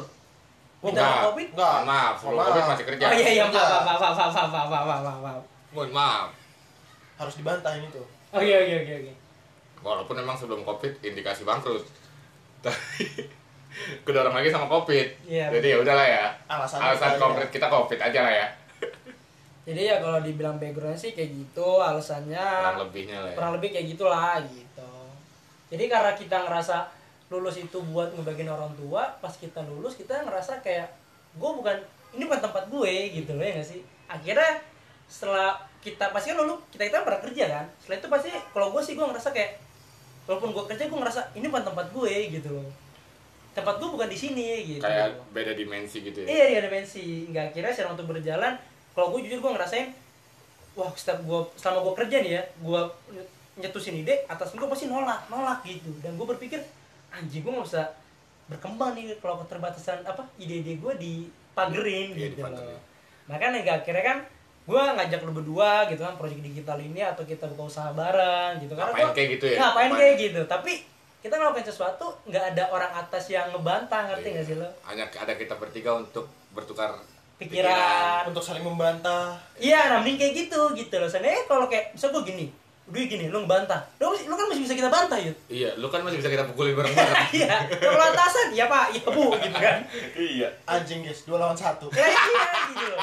Oh, 0.84 0.92
Minta 0.92 1.26
covid? 1.26 1.58
Enggak 1.58 1.76
maaf. 1.90 2.16
Sebelum 2.22 2.38
covid 2.38 2.64
masih 2.70 2.86
kerja. 2.86 3.04
Oh 3.10 3.14
iya 3.18 3.30
iya. 3.34 3.44
Maaf, 3.50 3.82
maaf 3.82 3.98
maaf 3.98 4.14
maaf 4.30 4.50
maaf 4.54 4.70
maaf 4.70 5.02
maaf 5.02 5.20
maaf 5.26 5.53
mohon 5.74 5.92
maaf. 5.92 6.30
Harus 7.18 7.36
dibantah 7.42 7.74
ini 7.76 7.90
tuh. 7.90 8.06
Oh 8.34 8.42
iya 8.42 8.62
iya 8.62 8.80
iya 8.82 8.98
iya. 9.10 9.14
Walaupun 9.82 10.16
memang 10.16 10.38
sebelum 10.38 10.64
covid 10.64 10.94
indikasi 11.02 11.44
bangkrut. 11.44 11.84
Tapi 12.64 13.28
kedorong 14.06 14.34
lagi 14.34 14.50
sama 14.54 14.70
covid. 14.70 15.08
Iya, 15.26 15.50
jadi 15.50 15.68
ya 15.76 15.78
udahlah 15.82 16.08
ya. 16.08 16.26
Alasan 16.48 16.80
aja. 16.80 17.18
konkret 17.20 17.50
kita 17.50 17.68
covid 17.68 18.00
aja 18.00 18.20
lah 18.22 18.34
ya. 18.34 18.48
Jadi 19.64 19.82
ya 19.88 19.96
kalau 20.04 20.20
dibilang 20.20 20.60
background 20.60 21.00
sih 21.00 21.16
kayak 21.16 21.32
gitu 21.32 21.80
alasannya 21.80 22.36
kurang 22.36 22.84
lebihnya 22.84 23.18
lah 23.24 23.32
ya. 23.32 23.36
kurang 23.40 23.54
lebih 23.56 23.70
kayak 23.72 23.88
gitulah 23.96 24.36
gitu. 24.44 24.92
Jadi 25.72 25.84
karena 25.88 26.12
kita 26.20 26.38
ngerasa 26.44 26.92
lulus 27.32 27.56
itu 27.64 27.80
buat 27.96 28.12
ngebagiin 28.12 28.52
orang 28.52 28.76
tua 28.76 29.08
pas 29.24 29.32
kita 29.32 29.64
lulus 29.64 29.96
kita 29.96 30.28
ngerasa 30.28 30.60
kayak 30.60 30.92
gue 31.40 31.52
bukan 31.56 31.80
ini 32.12 32.28
bukan 32.28 32.44
tempat 32.44 32.68
gue 32.68 32.94
gitu 33.16 33.40
loh 33.40 33.44
ya 33.48 33.56
nggak 33.56 33.70
sih? 33.72 33.80
Akhirnya 34.12 34.60
setelah 35.14 35.54
kita 35.78 36.10
pasti 36.10 36.34
kan 36.34 36.42
lulu 36.42 36.58
kita 36.74 36.90
kita 36.90 37.06
pernah 37.06 37.22
kerja 37.22 37.46
kan 37.46 37.66
setelah 37.78 37.98
itu 38.02 38.08
pasti 38.10 38.30
kalau 38.50 38.74
gue 38.74 38.82
sih 38.82 38.98
gue 38.98 39.06
ngerasa 39.06 39.30
kayak 39.30 39.62
walaupun 40.26 40.50
gue 40.50 40.64
kerja 40.74 40.84
gue 40.90 40.98
ngerasa 40.98 41.22
ini 41.36 41.46
bukan 41.46 41.66
tempat 41.70 41.88
gue 41.94 42.14
gitu 42.34 42.50
loh 42.50 42.66
tempat 43.54 43.78
gue 43.78 43.86
bukan 43.86 44.10
di 44.10 44.18
sini 44.18 44.46
gitu 44.66 44.82
kayak 44.82 45.14
beda 45.30 45.54
dimensi 45.54 46.02
gitu 46.02 46.18
ya 46.18 46.26
Iya 46.26 46.46
dia 46.50 46.62
dimensi. 46.66 47.30
Nggak 47.30 47.54
kira 47.54 47.70
secara 47.70 47.94
untuk 47.94 48.10
berjalan. 48.10 48.58
Kalau 48.98 49.14
gue 49.14 49.30
jujur 49.30 49.46
gue 49.46 49.52
ngerasain, 49.54 49.94
wah 50.74 50.90
setiap 50.98 51.22
gue 51.22 51.40
selama 51.54 51.86
gue 51.86 51.94
kerja 52.02 52.18
nih 52.18 52.32
ya, 52.34 52.44
gue 52.58 52.82
nyetusin 53.62 54.02
ide, 54.02 54.26
atas 54.26 54.58
gue 54.58 54.66
pasti 54.66 54.90
nolak, 54.90 55.30
nolak 55.30 55.62
gitu. 55.62 55.94
Dan 56.02 56.18
gue 56.18 56.26
berpikir, 56.26 56.66
anjing 57.14 57.46
gue 57.46 57.54
nggak 57.54 57.70
bisa 57.70 57.94
berkembang 58.50 58.98
nih 58.98 59.14
kalau 59.22 59.38
keterbatasan 59.46 60.02
apa 60.02 60.26
ide-ide 60.42 60.82
gue 60.82 60.94
dipagerin 60.98 62.18
Iya, 62.18 62.34
gitu 62.34 62.42
dipagerin. 62.42 62.74
loh. 62.74 62.82
Makanya 63.30 63.58
nggak 63.62 63.78
akhirnya 63.86 64.04
kan 64.04 64.18
gue 64.64 64.80
ngajak 64.80 65.20
lu 65.22 65.32
berdua 65.34 65.84
gitu 65.86 66.00
kan 66.00 66.16
proyek 66.16 66.40
digital 66.40 66.78
ini 66.78 67.00
atau 67.00 67.22
kita 67.22 67.46
buka 67.48 67.68
usaha 67.68 67.92
bareng 67.92 68.60
gitu. 68.60 68.74
Karena 68.74 68.90
Ngapain 68.90 69.04
gua- 69.04 69.14
kayak 69.14 69.30
gitu 69.32 69.46
ya? 69.46 69.58
ngapain 69.60 69.92
kayak 69.94 70.16
gitu. 70.18 70.42
Tapi 70.46 70.74
kita 71.20 71.34
ngelakuin 71.34 71.64
sesuatu 71.64 72.06
nggak 72.26 72.46
ada 72.52 72.64
orang 72.70 72.92
atas 72.94 73.28
yang 73.28 73.48
ngebantah 73.50 74.08
ngerti 74.08 74.24
Iya. 74.24 74.34
nggak 74.34 74.46
sih 74.46 74.56
lo? 74.56 74.68
Hanya 74.84 75.04
ada 75.10 75.34
kita 75.34 75.56
bertiga 75.56 75.92
untuk 75.94 76.26
bertukar 76.50 76.96
pikiran. 77.36 78.24
untuk 78.26 78.40
saling 78.40 78.64
membantah. 78.64 79.36
Iya, 79.58 79.90
nah 79.90 79.98
mending 80.00 80.16
kayak 80.18 80.34
gitu 80.38 80.62
gitu 80.74 80.96
loh. 80.96 81.08
Soalnya 81.08 81.44
kalau 81.44 81.68
kayak 81.68 81.92
misal 81.92 82.12
gue 82.12 82.24
gini, 82.24 82.46
udah 82.84 83.00
gini, 83.02 83.26
lu 83.28 83.40
ngebantah. 83.40 83.80
Lu, 83.96 84.12
lu 84.12 84.34
kan 84.34 84.46
masih 84.46 84.62
bisa 84.62 84.76
kita 84.76 84.88
bantah, 84.88 85.16
yuk. 85.18 85.32
iya 85.48 85.72
lu 85.74 85.88
kan 85.88 86.00
masih 86.00 86.20
bisa 86.20 86.28
kita 86.28 86.44
pukulin 86.46 86.74
bareng-bareng 86.74 87.32
Iya, 87.40 87.56
kalau 87.74 88.06
atasan, 88.06 88.48
iya 88.52 88.66
pak, 88.68 88.92
iya 88.92 89.06
bu, 89.06 89.26
gitu 89.38 89.56
kan. 89.56 89.80
iya 90.14 90.50
anjing 90.66 91.00
guys 91.00 91.24
dua 91.24 91.38
lawan 91.38 91.56
satu 91.56 91.88
Ya 91.90 92.04
iya, 92.04 92.44
gitu 92.68 92.86
loh. 92.86 93.00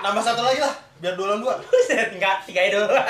nambah 0.00 0.18
satu 0.20 0.40
lagi 0.40 0.58
lah 0.58 0.74
biar 0.98 1.14
dua 1.14 1.26
lawan 1.28 1.40
dua 1.40 1.54
Buset, 1.56 2.10
enggak, 2.10 2.42
tiga 2.42 2.60
itu 2.64 2.76
doang. 2.76 3.06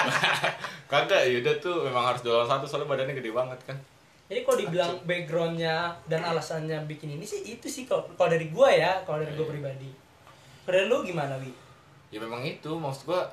kagak 0.92 1.22
Yuda 1.24 1.52
tuh 1.56 1.82
memang 1.82 2.04
harus 2.04 2.20
dua 2.20 2.32
lawan 2.38 2.50
satu 2.50 2.64
soalnya 2.64 2.88
badannya 2.88 3.14
gede 3.14 3.30
banget 3.30 3.58
kan 3.64 3.76
Jadi 4.26 4.40
kalau 4.42 4.58
dibilang 4.60 4.92
backgroundnya 5.02 5.76
dan 6.04 6.20
alasannya 6.22 6.78
bikin 6.84 7.10
ini 7.10 7.24
sih 7.24 7.42
itu 7.48 7.66
sih 7.66 7.82
kalau 7.82 8.06
dari 8.20 8.46
gua 8.46 8.68
ya, 8.68 9.02
kalau 9.02 9.18
dari 9.18 9.32
gua 9.32 9.42
Iya. 9.42 9.50
pribadi. 9.50 9.90
Kalau 10.60 10.74
dari 10.76 10.86
lu 10.86 10.98
gimana, 11.02 11.34
Wi? 11.36 11.50
ya 12.08 12.18
memang 12.18 12.38
itu 12.40 12.68
maksud 12.68 13.06
gua 13.06 13.26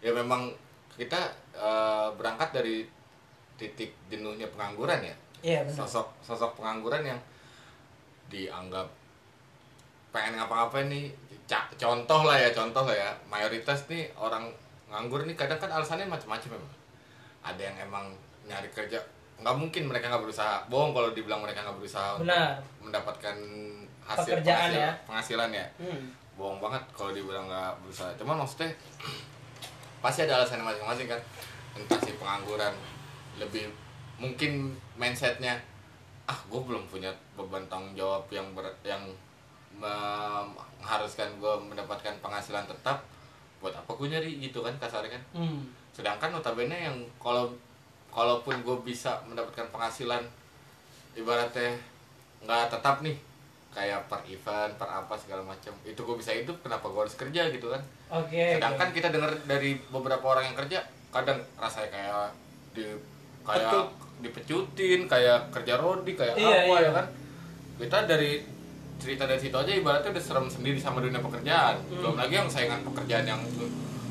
ya 0.00 0.10
memang 0.10 0.52
kita 0.92 1.16
eh, 1.54 2.08
berangkat 2.12 2.50
dari 2.52 2.84
titik 3.54 3.94
jenuhnya 4.06 4.46
pengangguran 4.48 5.00
ya 5.00 5.14
Iya 5.40 5.60
benar. 5.62 5.76
sosok 5.78 6.08
sosok 6.20 6.50
pengangguran 6.54 7.04
yang 7.06 7.20
dianggap 8.26 8.88
pengen 10.10 10.34
ngapa-ngapain 10.34 10.86
nih 10.86 11.10
contoh 11.76 12.22
lah 12.22 12.36
ya 12.36 12.50
contoh 12.50 12.82
lah 12.82 12.96
ya 12.96 13.10
mayoritas 13.26 13.84
nih 13.86 14.08
orang 14.16 14.48
nganggur 14.86 15.22
nih 15.22 15.34
kadang 15.34 15.58
kan 15.58 15.70
alasannya 15.70 16.06
macam-macam 16.06 16.48
memang 16.50 16.72
ada 17.42 17.60
yang 17.60 17.76
emang 17.78 18.06
nyari 18.44 18.70
kerja 18.70 18.96
nggak 19.36 19.52
mungkin 19.52 19.84
mereka 19.84 20.08
nggak 20.08 20.22
berusaha 20.22 20.64
bohong 20.64 20.90
kalau 20.90 21.10
dibilang 21.10 21.42
mereka 21.42 21.60
nggak 21.60 21.76
berusaha 21.76 22.16
untuk 22.16 22.24
Benar. 22.24 22.56
mendapatkan 22.80 23.36
hasil 24.02 24.32
Pekerjaan 24.34 24.70
penghasil- 24.70 24.80
ya. 24.80 24.92
penghasilan 25.04 25.50
ya 25.52 25.66
Hmm. 25.76 26.02
bohong 26.34 26.58
banget 26.58 26.82
kalau 26.90 27.10
dibilang 27.10 27.44
nggak 27.44 27.70
berusaha 27.80 28.08
cuma 28.14 28.32
maksudnya 28.34 28.70
pasti 30.04 30.28
ada 30.28 30.36
alasannya 30.36 30.68
masing-masing 30.68 31.08
kan. 31.08 31.20
Entah 31.72 31.96
si 32.04 32.12
pengangguran 32.20 32.76
lebih 33.40 33.72
mungkin 34.20 34.76
mindsetnya 35.00 35.56
ah 36.28 36.36
gue 36.46 36.60
belum 36.60 36.84
punya 36.86 37.08
beban 37.36 37.64
tanggung 37.72 37.96
jawab 37.96 38.28
yang 38.28 38.44
ber, 38.52 38.68
yang 38.84 39.00
me- 39.74 40.44
mengharuskan 40.78 41.32
gue 41.40 41.54
mendapatkan 41.72 42.12
penghasilan 42.20 42.68
tetap 42.68 43.00
buat 43.64 43.72
apa 43.72 43.88
gue 43.96 44.08
nyari? 44.12 44.30
Gitu 44.44 44.60
kan 44.60 44.76
kasarnya 44.76 45.16
kan. 45.16 45.22
Hmm. 45.40 45.64
sedangkan 45.94 46.34
notabene 46.34 46.74
yang 46.74 46.98
kalau 47.22 47.54
kalaupun 48.10 48.66
gue 48.66 48.76
bisa 48.82 49.14
mendapatkan 49.30 49.62
penghasilan 49.70 50.26
ibaratnya 51.14 51.70
nggak 52.42 52.66
tetap 52.66 52.98
nih 52.98 53.14
kayak 53.70 54.02
per 54.10 54.18
event 54.26 54.74
per 54.74 54.90
apa 54.90 55.14
segala 55.14 55.42
macam 55.46 55.70
itu 55.86 55.98
gue 55.98 56.16
bisa 56.18 56.34
hidup 56.34 56.58
kenapa 56.66 56.90
gue 56.90 56.98
harus 56.98 57.14
kerja 57.14 57.46
gitu 57.50 57.70
kan 57.70 57.78
Oke. 58.16 58.44
sedangkan 58.54 58.88
kita 58.90 59.08
dengar 59.08 59.32
dari 59.44 59.70
beberapa 59.86 60.24
orang 60.28 60.44
yang 60.46 60.56
kerja 60.56 60.78
kadang 61.08 61.38
rasanya 61.54 61.88
kayak 61.90 62.28
di 62.72 62.84
kayak 63.40 63.66
Pecut. 63.66 63.86
dipecutin 64.20 65.00
kayak 65.04 65.50
kerja 65.50 65.74
rodi 65.76 66.12
kayak 66.12 66.34
Iya, 66.34 66.56
apa 66.62 66.72
iya. 66.72 66.80
ya 66.80 66.90
kan 66.92 67.06
kita 67.76 67.98
dari 68.06 68.30
cerita 68.96 69.22
dari 69.24 69.36
situ 69.38 69.52
aja 69.52 69.68
ibaratnya 69.68 70.10
udah 70.10 70.24
serem 70.24 70.46
sendiri 70.46 70.76
sama 70.76 70.98
dunia 70.98 71.18
pekerjaan 71.18 71.74
Hmm. 71.82 71.98
belum 71.98 72.14
lagi 72.16 72.34
yang 72.36 72.48
saingan 72.48 72.80
pekerjaan 72.84 73.26
yang 73.26 73.42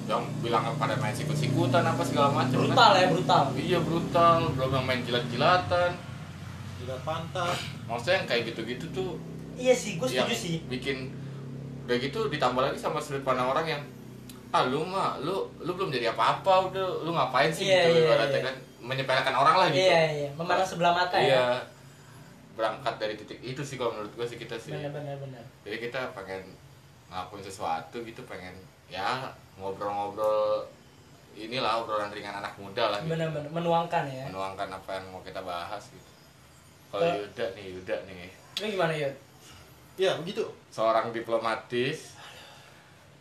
yang 0.03 0.19
bilang 0.37 0.67
pada 0.75 0.95
main 0.95 1.11
sikut-sikutan 1.11 1.79
apa 1.81 2.03
segala 2.03 2.27
macam 2.33 2.59
brutal 2.61 2.75
kan. 2.89 2.99
ya 2.99 3.07
brutal. 3.07 3.43
iya 3.55 3.79
brutal 3.79 4.37
belum 4.51 4.71
yang 4.73 4.85
main 4.85 5.01
jilat-jilatan 5.01 5.91
Jilat 6.75 6.99
pantat. 7.01 7.55
maksudnya 7.85 8.15
yang 8.17 8.27
kayak 8.27 8.43
gitu-gitu 8.45 8.85
tuh 8.89 9.11
Iya 9.53 9.71
sih, 9.71 9.95
gue 9.95 10.07
setuju 10.09 10.33
sih. 10.33 10.55
bikin 10.65 11.13
udah 11.83 11.95
gitu 11.97 12.19
ditambah 12.27 12.61
lagi 12.61 12.77
sama 12.77 12.97
sudut 12.97 13.21
pandang 13.21 13.47
orang 13.47 13.65
yang 13.67 13.81
ah 14.49 14.63
lu 14.63 14.85
mah 14.85 15.17
lu 15.19 15.43
lu 15.59 15.71
belum 15.73 15.89
jadi 15.89 16.13
apa-apa 16.13 16.69
udah 16.69 17.03
lu 17.03 17.11
ngapain 17.11 17.49
sih 17.49 17.65
Iya, 17.65 17.89
gitu 17.89 17.89
iya, 17.91 18.03
ibaratnya 18.05 18.39
iya. 18.39 18.47
kan 18.47 18.55
menyepelekan 18.83 19.33
orang 19.33 19.55
lah 19.57 19.67
gitu 19.67 19.81
Iya 19.83 20.01
iya, 20.13 20.29
memandang 20.33 20.67
sebelah 20.67 20.93
mata 20.93 21.15
iya 21.17 21.33
ya. 21.33 21.45
berangkat 22.53 22.95
dari 22.97 23.13
titik 23.17 23.39
itu 23.41 23.59
sih 23.59 23.75
kalau 23.75 23.91
menurut 23.91 24.13
gue 24.13 24.25
sih 24.25 24.37
kita 24.37 24.53
sih 24.55 24.71
Benar 24.71 24.93
benar 24.93 25.17
benar. 25.17 25.43
jadi 25.65 25.77
kita 25.81 25.99
pengen 26.13 26.53
ngelakuin 27.09 27.43
sesuatu 27.43 27.97
gitu 27.99 28.21
pengen 28.23 28.53
ya 28.85 29.25
ngobrol-ngobrol 29.57 30.69
inilah 31.33 31.81
obrolan 31.81 32.13
ringan 32.13 32.37
anak 32.37 32.53
muda 32.55 32.93
lah 32.93 33.01
gitu. 33.01 33.09
Benar 33.09 33.33
benar 33.33 33.49
menuangkan 33.49 34.03
ya. 34.05 34.23
menuangkan 34.29 34.69
apa 34.69 34.89
yang 34.93 35.05
mau 35.09 35.21
kita 35.21 35.41
bahas 35.41 35.81
gitu 35.89 36.11
kalau 36.93 37.09
Yuda 37.09 37.45
nih 37.57 37.65
Yuda 37.73 37.95
nih 38.05 38.29
Lu 38.61 38.65
gimana 38.69 38.93
Yud? 38.93 39.15
Ya 39.95 40.17
begitu. 40.17 40.41
seorang 40.67 41.09
diplomatis 41.09 42.17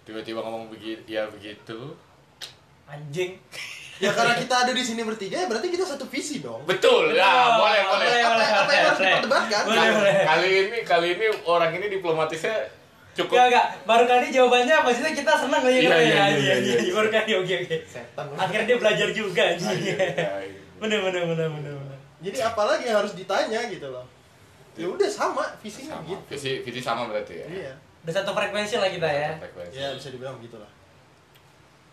tiba-tiba 0.03 0.41
ngomong 0.41 0.67
begitu 0.69 1.05
ya 1.07 1.29
begitu 1.29 1.93
Anjing. 2.85 3.37
Ya 3.97 4.11
karena 4.11 4.35
kita 4.35 4.55
ada 4.59 4.73
di 4.73 4.83
sini 4.83 5.01
bertiga, 5.01 5.39
ya 5.39 5.47
berarti 5.47 5.69
kita 5.69 5.87
satu 5.87 6.05
visi 6.05 6.41
dong. 6.41 6.61
betul 6.65 7.13
ya 7.13 7.23
Oh, 7.23 7.63
boleh 7.63 7.81
boleh 7.87 8.09
Apa, 8.19 8.43
apa 8.59 8.73
yang 8.73 8.85
harus 8.85 8.99
boleh. 8.99 9.13
diperdebatkan? 9.15 9.63
Boleh, 9.63 9.79
Kali- 9.79 9.95
boleh. 9.95 10.15
kali 10.27 10.49
ini 10.51 10.79
kali 10.83 11.09
ini 11.15 11.27
orang 11.47 11.71
ini 11.73 11.87
diplomatisnya 11.89 12.57
cukup 13.13 13.33
Enggak 13.33 13.47
enggak, 13.47 13.67
baru 13.85 14.05
kali 14.07 14.27
jawabannya 14.29 14.77
maksudnya 14.83 15.13
kita 15.15 15.33
senang 15.39 15.63
aja 15.63 15.71
Iya, 15.71 15.79
iya, 15.79 15.93
ya. 15.95 16.03
iya, 16.03 16.25
Iya 16.27 16.55
iya, 16.59 16.75
iya, 16.83 16.93
baru 16.93 17.09
kali 17.11 17.33
oke 17.39 17.55
oke. 17.63 17.77
Setan. 17.87 18.27
Akhirnya 18.35 18.67
dia 18.67 18.79
belajar 18.79 19.09
juga 19.11 19.43
anjing. 19.47 19.79
Iya, 19.79 19.97
iya, 20.03 20.31
iya. 20.43 20.61
Bener 20.77 20.99
bener 21.01 21.23
bener 21.29 21.49
bener. 21.49 21.75
Jadi 22.21 22.39
apalagi 22.41 22.85
yang 22.85 22.99
harus 22.99 23.13
ditanya 23.15 23.61
gitu 23.67 23.87
loh. 23.87 24.05
Ya 24.73 24.87
udah 24.89 25.09
sama 25.11 25.45
visinya 25.61 26.01
sama 26.01 26.09
gitu. 26.09 26.23
visi 26.33 26.51
visi 26.65 26.81
sama 26.81 27.03
berarti 27.09 27.35
ya 27.45 27.47
Iya. 27.47 27.73
Udah 28.03 28.15
satu 28.19 28.35
frekuensi 28.35 28.75
lah 28.83 28.91
kita 28.91 29.07
ya. 29.07 29.31
Frekuensi. 29.39 29.77
Ya 29.79 29.89
bisa 29.95 30.09
dibilang 30.11 30.37
gitu 30.43 30.59
lah. 30.59 30.71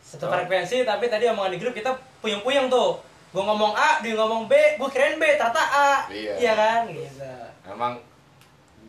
Satu 0.02 0.26
frekuensi 0.26 0.82
tapi 0.88 1.06
tadi 1.06 1.30
omongan 1.30 1.54
di 1.54 1.60
grup 1.62 1.78
kita 1.78 1.94
puyeng-puyeng 2.24 2.72
tuh. 2.72 2.98
Gue 3.30 3.46
ngomong 3.46 3.78
A, 3.78 4.02
dia 4.02 4.18
ngomong 4.18 4.50
B, 4.50 4.58
gue 4.82 4.90
kirain 4.90 5.22
B, 5.22 5.38
ternyata 5.38 5.62
A. 5.62 5.92
Iya. 6.10 6.58
kan? 6.58 6.90
Gitu. 6.90 7.22
Emang 7.70 7.94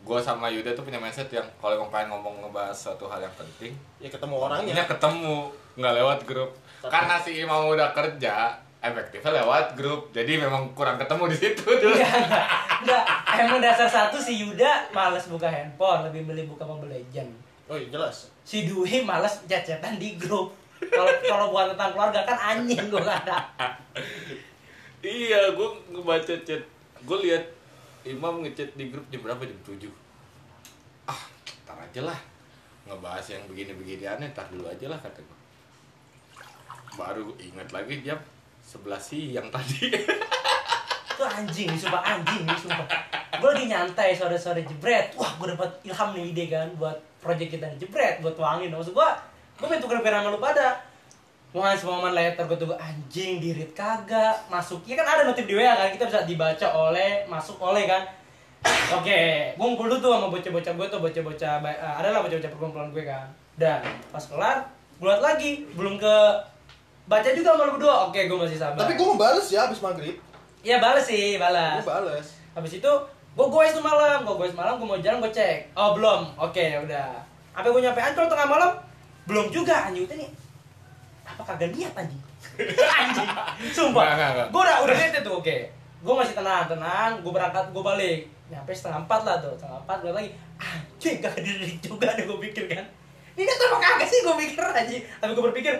gue 0.00 0.18
sama 0.24 0.48
Yuda 0.48 0.72
tuh 0.72 0.81
punya 0.88 0.96
mindset 0.96 1.29
yang 1.29 1.44
kalau 1.61 1.76
emang 1.76 1.92
pengen 1.92 2.16
ngomong 2.16 2.40
ngebahas 2.40 2.72
suatu 2.72 3.05
hal 3.05 3.20
yang 3.20 3.35
penting 3.37 3.76
Ya 4.00 4.09
ketemu 4.09 4.35
orangnya. 4.40 4.72
Orangnya 4.72 4.85
ketemu 4.88 5.37
nggak 5.76 5.94
lewat 6.00 6.18
grup 6.24 6.50
karena 6.81 7.14
si 7.20 7.31
Imam 7.37 7.68
udah 7.68 7.92
kerja 7.92 8.57
efektifnya 8.81 9.45
lewat 9.45 9.77
grup 9.77 10.09
jadi 10.11 10.40
memang 10.40 10.73
kurang 10.73 10.97
ketemu 10.97 11.25
di 11.29 11.37
situ 11.37 11.64
dulu 11.85 11.95
Enggak, 11.95 12.12
enggak. 12.25 12.47
Enggak. 12.81 13.05
Emang 13.37 13.61
dasar 13.61 13.88
satu 13.88 14.16
si 14.16 14.40
Yuda 14.40 14.88
males 14.93 15.29
buka 15.29 15.49
handphone, 15.49 16.09
lebih 16.09 16.25
milih 16.25 16.49
buka 16.57 16.64
Mobile 16.64 16.97
Legend. 16.97 17.29
Oh 17.69 17.77
iya 17.77 17.93
jelas. 17.93 18.33
Si 18.45 18.64
Dwi 18.64 19.05
males 19.05 19.45
chat-chatan 19.45 20.01
di 20.01 20.16
grup. 20.16 20.57
Kalau 20.81 21.12
kalau 21.21 21.45
bukan 21.53 21.77
tentang 21.77 21.93
keluarga 21.93 22.21
kan 22.25 22.37
anjing 22.40 22.88
gue 22.88 23.01
gak 23.05 23.21
ada. 23.29 23.37
iya 25.05 25.53
gue 25.53 25.69
ngebaca 25.93 26.35
chat 26.45 26.62
gue 27.01 27.19
lihat 27.25 27.45
Imam 28.05 28.45
ngechat 28.45 28.77
di 28.77 28.93
grup 28.93 29.05
jam 29.09 29.21
berapa 29.25 29.40
jam 29.45 29.61
7 29.64 29.88
ah 31.09 31.23
ntar 31.64 31.77
aja 31.81 32.01
lah 32.05 32.21
ngebahas 32.85 33.27
yang 33.33 33.45
begini-begini 33.49 34.05
aneh 34.05 34.29
ntar 34.33 34.49
dulu 34.53 34.69
aja 34.69 34.88
lah 34.88 35.01
kata 35.01 35.21
gue 35.25 35.38
baru 36.97 37.33
ingat 37.40 37.69
lagi 37.73 38.05
jam 38.05 38.21
11 38.70 38.87
siang 39.02 39.48
tadi 39.50 39.90
Itu 41.11 41.22
anjing, 41.26 41.68
sumpah 41.74 42.00
anjing, 42.00 42.46
sumpah. 42.54 42.87
Gue 43.37 43.48
lagi 43.52 43.66
nyantai 43.68 44.16
sore-sore 44.16 44.64
jebret. 44.64 45.12
Wah, 45.18 45.28
gue 45.37 45.52
dapat 45.52 45.68
ilham 45.85 46.09
nih 46.16 46.33
ide 46.33 46.44
kan 46.48 46.64
buat 46.80 46.96
project 47.20 47.59
kita 47.59 47.68
nih 47.68 47.76
jebret, 47.76 48.24
buat 48.24 48.33
tuangin. 48.33 48.72
Maksud 48.72 48.96
gue, 48.96 49.09
gue 49.61 49.66
pengen 49.68 49.85
tuker 49.85 50.00
sama 50.00 50.33
lu 50.33 50.40
pada. 50.40 50.80
Mau 51.52 51.66
ngasih 51.66 51.83
pengumuman 51.83 52.14
letter 52.14 52.46
gue 52.46 52.59
tunggu 52.62 52.78
anjing 52.78 53.42
di 53.42 53.50
read 53.50 53.74
kagak 53.74 54.38
masuknya 54.46 54.94
kan 55.02 55.18
ada 55.18 55.26
notif 55.26 55.50
di 55.50 55.59
WA 55.59 55.74
kan 55.74 55.90
kita 55.90 56.06
bisa 56.06 56.22
dibaca 56.22 56.66
oleh 56.70 57.26
masuk 57.26 57.59
oleh 57.59 57.90
kan 57.90 58.06
Oke, 58.94 59.50
gue 59.56 59.64
ngumpul 59.64 59.88
dulu 59.88 59.98
tuh 59.98 60.11
sama 60.14 60.28
bocah-bocah 60.28 60.72
gue 60.76 60.87
tuh 60.87 61.00
bocah-bocah 61.00 61.54
ba- 61.64 61.74
eh, 61.74 61.94
ada 62.04 62.12
lah 62.12 62.20
bocah-bocah 62.20 62.50
perkumpulan 62.52 62.88
gue 62.92 63.04
kan. 63.09 63.26
Dan 63.56 63.80
pas 64.12 64.20
kelar, 64.20 64.68
gue 65.00 65.14
lagi 65.16 65.64
belum 65.72 65.96
ke 65.96 66.14
baca 67.11 67.29
juga 67.35 67.49
sama 67.51 67.66
lu 67.66 67.73
berdua. 67.75 68.07
Oke, 68.07 68.31
gue 68.31 68.38
masih 68.38 68.55
sabar. 68.55 68.87
Tapi 68.87 68.94
gue 68.94 69.07
ngebales 69.11 69.46
ya 69.51 69.66
abis 69.66 69.83
maghrib. 69.83 70.14
Iya 70.62 70.79
balas 70.79 71.11
sih, 71.11 71.35
balas. 71.42 71.83
Gue 71.83 71.90
bales. 71.90 72.27
Habis 72.55 72.79
itu 72.79 72.92
gue 73.31 73.46
goes 73.51 73.75
tuh 73.75 73.83
malam, 73.83 74.23
gue 74.23 74.35
goes 74.38 74.55
malam, 74.55 74.79
gue 74.79 74.87
mau 74.87 75.01
jalan 75.03 75.18
gue 75.18 75.33
cek. 75.35 75.75
Oh 75.75 75.99
belum, 75.99 76.31
oke 76.38 76.62
ya 76.62 76.79
udah. 76.79 77.11
Apa 77.51 77.66
gue 77.66 77.83
nyampe 77.83 77.99
Ancol 77.99 78.31
tengah 78.31 78.46
malam? 78.46 78.73
Belum 79.27 79.51
juga 79.51 79.90
anjing 79.90 80.07
itu 80.07 80.14
nih. 80.14 80.31
Apa 81.27 81.42
kagak 81.42 81.75
niat 81.75 81.90
anjing? 81.99 82.23
anjing, 83.03 83.29
sumpah. 83.75 84.14
Gue 84.51 84.62
udah 84.62 84.87
udah 84.87 84.94
niat 84.94 85.18
itu 85.18 85.33
oke. 85.35 85.57
Gue 86.01 86.14
masih 86.14 86.35
tenang, 86.38 86.70
tenang. 86.70 87.18
Gue 87.27 87.33
berangkat, 87.35 87.75
gue 87.75 87.83
balik. 87.83 88.20
Nyampe 88.51 88.70
setengah 88.70 89.03
empat 89.07 89.20
lah 89.27 89.37
tuh, 89.42 89.55
setengah 89.59 89.79
empat 89.83 89.99
gue 90.03 90.12
lagi. 90.14 90.31
Anjing 90.62 91.16
gak 91.18 91.35
diri 91.42 91.75
juga 91.83 92.14
deh 92.14 92.25
gue 92.27 92.38
pikir 92.51 92.70
kan. 92.70 92.87
Ini 93.35 93.46
tuh 93.46 93.66
apa 93.73 93.79
kagak 93.79 94.09
sih 94.11 94.20
gue 94.23 94.35
pikir 94.46 94.62
anjing. 94.62 95.03
Tapi 95.23 95.31
gue 95.33 95.44
berpikir, 95.49 95.75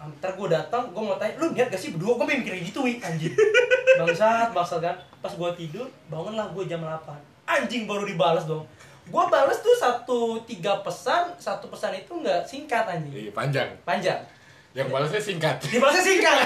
Ntar 0.00 0.32
gue 0.32 0.48
datang, 0.48 0.88
gue 0.96 1.02
mau 1.04 1.20
tanya, 1.20 1.36
lu 1.36 1.52
niat 1.52 1.68
gak 1.68 1.76
sih 1.76 1.92
berdua? 1.92 2.16
Gue 2.16 2.40
mikir 2.40 2.56
gitu, 2.64 2.88
wih, 2.88 2.96
anjing. 3.04 3.36
Bangsat, 4.00 4.48
bangsat 4.56 4.80
kan. 4.80 4.96
Pas 5.20 5.28
gue 5.28 5.50
tidur, 5.60 5.84
bangunlah 6.08 6.48
gue 6.56 6.64
jam 6.64 6.80
8 6.80 7.04
Anjing 7.44 7.84
baru 7.84 8.08
dibalas 8.08 8.48
dong. 8.48 8.64
Gue 9.10 9.24
balas 9.28 9.58
tuh 9.60 9.74
satu, 9.74 10.38
tiga 10.46 10.86
pesan 10.86 11.34
Satu 11.34 11.66
pesan 11.66 11.98
itu 11.98 12.14
nggak 12.14 12.46
singkat 12.46 12.86
anjing. 12.86 13.26
Iya 13.26 13.32
panjang. 13.34 13.68
Panjang. 13.82 14.22
Yang 14.70 14.88
balasnya 14.88 15.18
singkat. 15.18 15.56
Dibalasnya 15.66 16.04
singkat. 16.06 16.36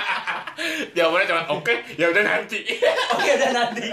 Jawabannya 0.96 1.28
cuma 1.28 1.42
oke 1.52 1.74
ya 2.00 2.08
udah 2.08 2.24
nanti. 2.24 2.64
Oke 3.14 3.30
udah 3.36 3.50
nanti. 3.52 3.92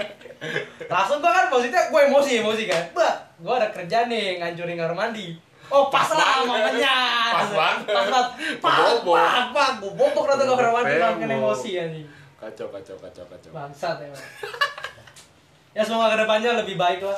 Langsung 0.88 1.20
gue 1.20 1.28
kan 1.28 1.52
maksudnya 1.52 1.92
gue 1.92 2.00
emosi, 2.00 2.40
emosi 2.40 2.64
kan. 2.64 2.82
Bah, 2.96 3.14
gue 3.36 3.52
ada 3.52 3.68
kerja 3.68 4.08
nih, 4.08 4.40
ngancurin 4.40 4.78
kamar 4.78 4.94
mandi 4.96 5.51
Oh 5.72 5.88
pas, 5.88 6.04
Pas 6.04 6.12
lah 6.12 6.26
banget. 6.44 6.48
momennya 6.52 6.96
Pas 7.32 7.48
banget. 7.50 7.86
Pas 7.88 8.06
banget 8.06 8.28
Pas, 8.60 8.76
Bobok. 8.76 9.16
pas, 9.50 9.70
Gue 9.74 9.90
bobok 9.90 10.24
rata 10.28 10.44
mandi 10.44 10.52
Bobok. 10.52 11.16
Makin 11.16 11.28
emosi 11.32 11.70
anjing 11.78 12.06
kacau 12.36 12.66
kacau 12.68 12.96
kacau 12.98 13.24
kacau 13.24 13.50
Bangsat 13.50 13.96
emang. 13.98 14.18
ya 15.72 15.80
semoga 15.80 16.12
ke 16.12 16.18
depannya 16.20 16.50
lebih 16.58 16.76
baik 16.76 17.00
lah. 17.00 17.16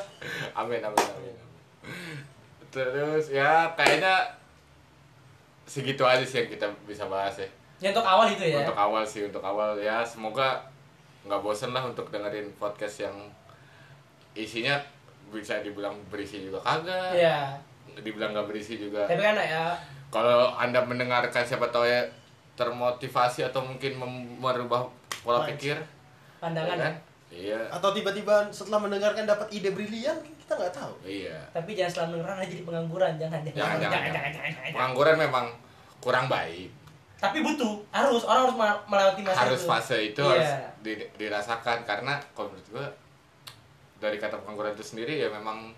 amin 0.54 0.78
amin 0.78 1.06
amin 1.10 1.34
terus 2.68 3.30
ya 3.30 3.66
kayaknya 3.72 4.22
segitu 5.64 6.02
aja 6.02 6.20
sih 6.20 6.38
yang 6.38 6.48
kita 6.48 6.66
bisa 6.84 7.06
bahas 7.06 7.34
ya 7.34 7.48
Ya 7.80 7.90
untuk 7.90 8.06
awal 8.06 8.30
itu 8.30 8.44
ya. 8.44 8.62
untuk 8.62 8.76
awal 8.76 9.02
sih 9.02 9.24
untuk 9.24 9.42
awal 9.42 9.74
ya 9.74 10.00
semoga 10.00 10.62
nggak 11.22 11.40
bosen 11.40 11.72
lah 11.72 11.82
untuk 11.82 12.06
dengerin 12.08 12.46
podcast 12.54 13.02
yang 13.02 13.16
isinya 14.32 14.78
bisa 15.28 15.58
dibilang 15.58 15.96
berisi 16.06 16.44
juga 16.44 16.60
kagak 16.60 17.16
Iya. 17.16 17.58
Dibilang 17.96 18.30
nggak 18.30 18.46
berisi 18.46 18.74
juga 18.76 19.04
Tapi 19.04 19.18
kan 19.18 19.36
ya 19.36 19.74
kalau 20.08 20.54
anda 20.54 20.80
mendengarkan 20.80 21.42
siapa 21.42 21.68
tahu 21.68 21.82
ya 21.82 22.02
termotivasi 22.54 23.42
atau 23.44 23.60
mungkin 23.60 23.98
merubah 24.36 24.86
pola 25.20 25.42
Mindset. 25.42 25.50
pikir 25.52 25.76
pandangan 26.38 26.70
ya 26.70 26.76
ya. 26.76 26.84
kan? 26.84 26.94
iya 27.28 27.60
Atau 27.68 27.90
tiba-tiba 27.90 28.46
setelah 28.48 28.78
mendengarkan 28.80 29.24
dapat 29.24 29.50
ide 29.50 29.68
brilian, 29.68 30.14
kita 30.38 30.54
nggak 30.54 30.70
tahu. 30.70 30.94
iya 31.02 31.34
Tapi 31.50 31.74
jangan 31.74 31.90
selalu 31.92 32.22
ngerana 32.22 32.42
jadi 32.44 32.62
pengangguran, 32.62 33.12
jangan 33.16 33.40
jangan 33.42 33.58
Jangan, 33.58 33.74
jangan, 33.74 33.82
jangan 33.82 33.90
jangan. 33.90 34.12
jangan 34.14 34.30
jangan. 34.30 34.52
jangan. 34.54 34.72
pengangguran 34.72 35.16
memang 35.18 35.46
kurang 35.98 36.26
baik 36.28 36.70
tapi 37.14 37.40
butuh 37.40 37.80
harus 37.88 38.20
orang 38.22 38.52
harus 38.52 38.56
melewati 38.84 39.20
masa 39.24 39.38
harus 39.40 39.56
itu 39.56 39.66
fase 39.66 39.96
itu 40.04 40.20
Iya. 40.20 40.28
harus 40.28 40.50
di- 40.78 41.08
dirasakan 41.16 41.78
karena 41.82 42.20
kalau 42.36 42.52
menurut 42.52 42.68
gua 42.68 42.86
dari 43.96 44.20
kata 44.20 44.36
pengangguran 44.36 44.76
itu 44.76 44.84
sendiri 44.84 45.16
ya 45.16 45.32
memang 45.32 45.72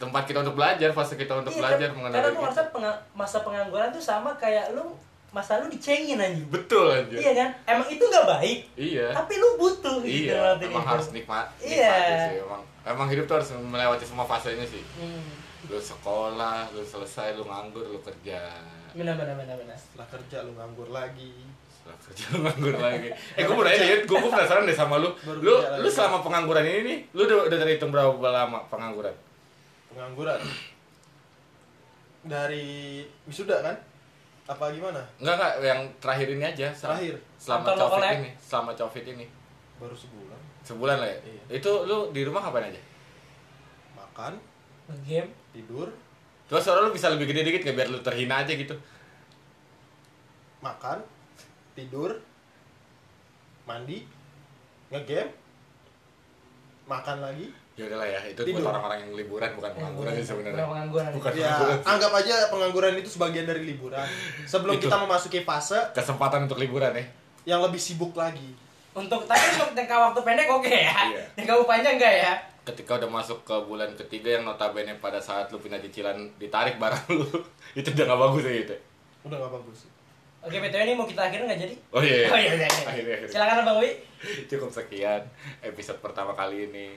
tempat 0.00 0.22
kita 0.24 0.40
untuk 0.40 0.56
belajar 0.56 0.88
fase 0.90 1.14
kita 1.14 1.36
untuk 1.36 1.52
Iya, 1.52 1.60
belajar 1.60 1.86
kan- 1.86 1.94
mengenal 1.94 2.16
karena 2.16 2.30
kita. 2.32 2.42
masa 2.42 2.62
penga- 2.66 3.00
masa 3.12 3.38
pengangguran 3.40 3.88
tuh 3.90 4.00
sama 4.00 4.30
kayak 4.34 4.72
lu 4.72 4.96
masa 5.30 5.60
lu 5.60 5.68
dicengin 5.68 6.16
anjing. 6.16 6.48
Betul 6.48 6.90
aja 6.90 7.14
iya 7.14 7.32
kan? 7.36 7.48
Emang 7.68 7.86
itu 7.86 8.02
nggak 8.02 8.26
baik. 8.26 8.58
Iya. 8.74 9.12
Tapi 9.12 9.32
lu 9.36 9.48
butuh 9.54 10.00
gitu 10.00 10.26
iya 10.26 10.34
ngelewatin 10.34 10.66
emang 10.66 10.82
itu. 10.82 10.90
harus 10.90 11.08
nikmat 11.12 11.46
Iya. 11.60 11.94
sih 12.26 12.38
emang. 12.40 12.62
Emang 12.82 13.06
hidup 13.06 13.24
tuh 13.24 13.36
harus 13.36 13.50
melewati 13.54 14.02
semua 14.02 14.24
fasenya 14.24 14.64
sih. 14.64 14.80
Hmm. 14.96 15.36
lu 15.68 15.78
sekolah 15.78 16.66
lu 16.70 16.82
selesai 16.82 17.30
lu 17.32 17.44
nganggur 17.44 17.84
lu 17.84 18.00
kerja. 18.00 18.42
Benar 18.90 19.14
benar 19.14 19.36
benar 19.36 19.54
benar. 19.54 19.76
Setelah 19.76 20.08
kerja 20.08 20.42
lu 20.42 20.50
nganggur 20.52 20.90
lagi. 20.90 21.30
Setelah 21.70 21.98
kerja 22.00 22.24
lu 22.26 22.38
nganggur 22.42 22.74
lagi. 22.76 23.08
Eh 23.36 23.42
gue 23.44 23.54
mau 23.54 23.62
nanya 23.62 23.84
nih 23.84 24.02
gue 24.02 24.18
penasaran 24.18 24.64
deh 24.64 24.74
sama 24.74 24.98
lu. 24.98 25.14
Baru 25.14 25.38
lu 25.38 25.54
lu 25.78 25.86
selama 25.86 26.18
pengangguran 26.18 26.64
ini 26.64 26.80
nih 26.82 26.98
lu 27.12 27.22
udah, 27.22 27.46
udah 27.46 27.58
terhitung 27.60 27.94
berapa 27.94 28.10
lama 28.18 28.58
pengangguran 28.66 29.14
pengangguran. 29.90 30.40
Dari 32.22 33.00
wisuda 33.24 33.60
kan? 33.60 33.76
Apa 34.46 34.70
gimana? 34.70 35.00
Enggak 35.18 35.34
enggak 35.36 35.54
yang 35.62 35.80
terakhir 36.02 36.28
ini 36.30 36.44
aja 36.44 36.68
sel- 36.74 36.90
Terakhir? 36.90 37.14
selama 37.38 37.64
covid 37.64 37.80
lokal 37.80 38.00
ya? 38.02 38.12
ini 38.18 38.30
selama 38.36 38.70
covid 38.74 39.04
ini. 39.06 39.26
Baru 39.78 39.94
sebulan. 39.94 40.40
Sebulan 40.60 40.96
lah 40.98 41.08
ya? 41.08 41.18
Iya. 41.24 41.42
itu 41.56 41.70
lu 41.86 42.10
di 42.10 42.20
rumah 42.22 42.44
ngapain 42.44 42.68
aja? 42.68 42.80
Makan. 43.94 44.32
Game 45.06 45.30
tidur. 45.54 45.86
Terus 46.50 46.62
suara 46.62 46.82
lu 46.82 46.90
bisa 46.90 47.06
lebih 47.08 47.30
gede 47.30 47.46
dikit 47.46 47.62
nggak? 47.62 47.76
Biar 47.78 47.88
lu 47.88 47.98
terhina 48.02 48.42
aja 48.42 48.52
gitu. 48.52 48.74
Makan. 50.60 50.98
Tidur. 51.72 52.10
Mandi. 53.64 54.02
Ngegame. 54.90 55.30
Makan 56.84 57.22
lagi 57.22 57.46
ya 57.80 57.84
udahlah 57.88 58.08
ya 58.12 58.20
itu 58.28 58.40
Tidur. 58.44 58.60
buat 58.60 58.76
orang-orang 58.76 58.98
yang 59.00 59.12
liburan 59.16 59.50
bukan 59.56 59.70
pengangguran 59.72 60.12
sih 60.20 60.26
sebenarnya. 60.28 60.60
Bukan 60.60 60.68
pengangguran. 60.68 61.10
Bukan 61.16 61.32
ya 61.32 61.48
pengangguran 61.48 61.78
anggap 61.88 62.12
aja 62.20 62.34
pengangguran 62.52 62.92
itu 63.00 63.08
sebagian 63.08 63.46
dari 63.48 63.62
liburan. 63.64 64.06
Sebelum 64.44 64.76
Itu. 64.76 64.84
kita 64.84 64.96
memasuki 65.00 65.40
fase 65.40 65.80
kesempatan 65.96 66.44
untuk 66.44 66.60
liburan 66.60 66.92
ya 66.92 67.04
yang 67.48 67.60
lebih 67.64 67.80
sibuk 67.80 68.12
lagi. 68.12 68.52
Untuk 68.92 69.24
tapi 69.24 69.44
untuk 69.56 69.72
jangka 69.72 69.96
waktu 69.96 70.20
pendek 70.20 70.48
oke 70.52 70.68
ya. 70.68 70.92
Iya. 71.08 71.24
jangka 71.40 71.52
waktu 71.56 71.68
panjang 71.72 71.94
enggak 71.96 72.14
ya? 72.20 72.32
Ketika 72.68 73.00
udah 73.00 73.08
masuk 73.08 73.40
ke 73.48 73.56
bulan 73.64 73.88
ketiga 73.96 74.36
yang 74.36 74.44
notabene 74.44 74.92
pada 75.00 75.16
saat 75.16 75.48
lu 75.48 75.56
pindah 75.56 75.80
cicilan 75.80 76.20
ditarik 76.36 76.76
barang 76.76 77.08
lu 77.16 77.24
itu 77.80 77.88
udah 77.96 78.04
gak 78.04 78.20
bagus 78.20 78.42
ya 78.44 78.52
gitu. 78.60 78.76
Udah 79.24 79.40
gak 79.40 79.52
bagus 79.56 79.88
oke 80.40 80.56
btw 80.56 80.82
ini 80.88 80.94
mau 80.96 81.04
kita 81.04 81.28
akhirin 81.28 81.44
nggak 81.44 81.60
jadi? 81.60 81.74
Oh 81.92 82.00
iya, 82.00 82.32
oh 82.32 82.38
iya, 82.40 82.52
iya, 82.56 82.64
iya. 82.64 82.68
Akhirnya, 82.88 83.14
akhirnya. 83.20 83.28
silakan 83.28 83.64
bang 83.68 83.78
Wi. 83.84 83.90
Cukup 84.48 84.70
sekian 84.72 85.22
episode 85.60 86.00
pertama 86.00 86.32
kali 86.32 86.68
ini 86.68 86.96